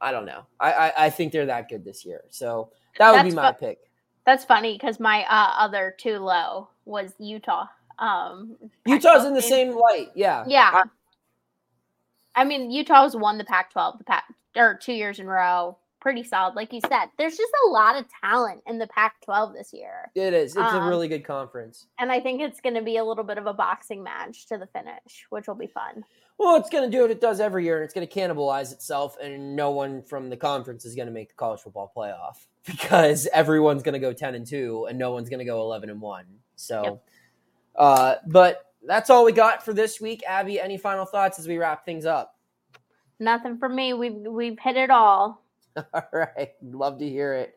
I 0.00 0.12
don't 0.12 0.26
know. 0.26 0.44
I 0.58 0.72
I, 0.72 0.92
I 1.06 1.10
think 1.10 1.32
they're 1.32 1.46
that 1.46 1.68
good 1.68 1.84
this 1.84 2.04
year. 2.04 2.22
So 2.28 2.70
that 2.98 3.10
would 3.10 3.18
That's 3.18 3.30
be 3.30 3.34
my 3.34 3.52
fu- 3.52 3.58
pick. 3.58 3.89
That's 4.30 4.44
funny 4.44 4.74
because 4.74 5.00
my 5.00 5.24
uh, 5.28 5.54
other 5.58 5.92
too 5.98 6.18
low 6.18 6.68
was 6.84 7.12
Utah. 7.18 7.66
Um, 7.98 8.56
Utah's 8.86 9.24
in 9.24 9.34
the 9.34 9.42
same 9.42 9.72
light. 9.76 10.10
Yeah. 10.14 10.44
Yeah. 10.46 10.84
I 12.36 12.44
mean, 12.44 12.70
Utah's 12.70 13.16
won 13.16 13.38
the 13.38 13.44
Pac-12 13.44 13.98
the 13.98 14.04
Pac 14.04 14.22
or 14.54 14.78
two 14.80 14.92
years 14.92 15.18
in 15.18 15.26
a 15.26 15.28
row. 15.30 15.78
Pretty 16.00 16.22
solid, 16.22 16.54
like 16.54 16.72
you 16.72 16.78
said. 16.88 17.06
There's 17.18 17.36
just 17.36 17.52
a 17.66 17.70
lot 17.70 17.96
of 17.98 18.04
talent 18.22 18.62
in 18.68 18.78
the 18.78 18.86
Pac-12 18.86 19.52
this 19.52 19.72
year, 19.72 20.12
It 20.14 20.32
is. 20.32 20.52
It's 20.52 20.58
a 20.58 20.76
Um, 20.76 20.88
really 20.88 21.08
good 21.08 21.24
conference. 21.24 21.88
and 21.98 22.12
I 22.12 22.20
think 22.20 22.40
it's 22.40 22.60
going 22.60 22.76
to 22.76 22.82
be 22.82 22.98
a 22.98 23.04
little 23.04 23.24
bit 23.24 23.36
of 23.36 23.48
a 23.48 23.52
boxing 23.52 24.04
match 24.04 24.46
to 24.46 24.58
the 24.58 24.68
finish, 24.68 25.26
which 25.30 25.48
will 25.48 25.56
be 25.56 25.66
fun. 25.66 26.04
Well, 26.38 26.54
it's 26.54 26.70
going 26.70 26.88
to 26.88 26.96
do 26.96 27.02
what 27.02 27.10
it 27.10 27.20
does 27.20 27.40
every 27.40 27.64
year, 27.64 27.78
and 27.78 27.84
it's 27.84 27.94
going 27.94 28.06
to 28.06 28.14
cannibalize 28.14 28.72
itself, 28.72 29.16
and 29.20 29.56
no 29.56 29.72
one 29.72 30.02
from 30.04 30.30
the 30.30 30.36
conference 30.36 30.84
is 30.84 30.94
going 30.94 31.08
to 31.08 31.12
make 31.12 31.30
the 31.30 31.34
college 31.34 31.62
football 31.62 31.92
playoff 31.96 32.46
because 32.66 33.26
everyone's 33.32 33.82
going 33.82 33.94
to 33.94 33.98
go 33.98 34.12
ten 34.12 34.34
and 34.34 34.46
two, 34.46 34.86
and 34.88 34.98
no 34.98 35.12
one's 35.12 35.28
going 35.28 35.38
to 35.40 35.44
go 35.44 35.60
eleven 35.62 35.90
and 35.90 36.00
one. 36.00 36.24
So, 36.56 36.82
Yep. 36.84 37.02
uh, 37.76 38.14
but 38.26 38.66
that's 38.86 39.10
all 39.10 39.24
we 39.24 39.32
got 39.32 39.64
for 39.64 39.72
this 39.72 40.00
week. 40.00 40.22
Abby, 40.28 40.60
any 40.60 40.76
final 40.78 41.04
thoughts 41.04 41.38
as 41.38 41.46
we 41.48 41.58
wrap 41.58 41.84
things 41.84 42.04
up? 42.06 42.36
Nothing 43.18 43.58
for 43.58 43.68
me. 43.68 43.92
We've 43.92 44.14
we've 44.14 44.58
hit 44.58 44.76
it 44.76 44.90
all. 44.90 45.42
All 45.94 46.02
right, 46.12 46.50
love 46.62 46.98
to 46.98 47.08
hear 47.08 47.34
it. 47.34 47.56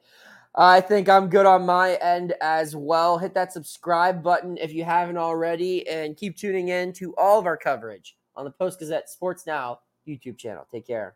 I 0.55 0.81
think 0.81 1.09
I'm 1.09 1.29
good 1.29 1.47
on 1.47 1.65
my 1.65 1.95
end 1.95 2.33
as 2.41 2.75
well. 2.75 3.17
Hit 3.17 3.33
that 3.33 3.51
subscribe 3.51 4.21
button 4.21 4.55
if 4.57 4.71
you 4.71 4.83
haven't 4.83 5.17
already, 5.17 5.87
and 5.87 6.15
keep 6.15 6.37
tuning 6.37 6.67
in 6.67 6.93
to 6.93 7.15
all 7.15 7.39
of 7.39 7.47
our 7.47 7.57
coverage 7.57 8.15
on 8.35 8.45
the 8.45 8.51
Post 8.51 8.77
Gazette 8.79 9.09
Sports 9.09 9.47
Now 9.47 9.79
YouTube 10.07 10.37
channel. 10.37 10.67
Take 10.71 10.85
care. 10.85 11.15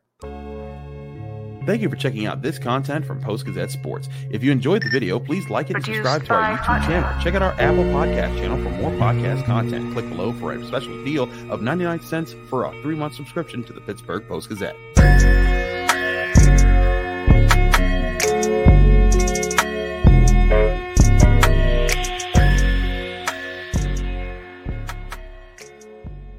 Thank 1.67 1.81
you 1.81 1.89
for 1.89 1.97
checking 1.97 2.25
out 2.25 2.41
this 2.41 2.57
content 2.57 3.05
from 3.05 3.19
Post 3.19 3.45
Gazette 3.45 3.71
Sports. 3.71 4.07
If 4.29 4.41
you 4.41 4.53
enjoyed 4.53 4.83
the 4.83 4.89
video, 4.89 5.19
please 5.19 5.49
like 5.49 5.69
it 5.69 5.75
and 5.75 5.83
subscribe 5.83 6.23
to 6.27 6.33
our 6.33 6.57
YouTube 6.57 6.87
channel. 6.87 7.21
Check 7.21 7.35
out 7.35 7.41
our 7.41 7.51
Apple 7.59 7.83
Podcast 7.83 8.37
channel 8.37 8.55
for 8.63 8.69
more 8.69 8.91
podcast 8.91 9.43
content. 9.43 9.91
Click 9.91 10.07
below 10.07 10.31
for 10.31 10.53
a 10.53 10.65
special 10.65 11.03
deal 11.03 11.23
of 11.51 11.61
99 11.61 11.99
cents 11.99 12.33
for 12.49 12.63
a 12.63 12.81
three 12.81 12.95
month 12.95 13.15
subscription 13.15 13.65
to 13.65 13.73
the 13.73 13.81
Pittsburgh 13.81 14.25
Post 14.29 14.47
Gazette. 14.47 14.77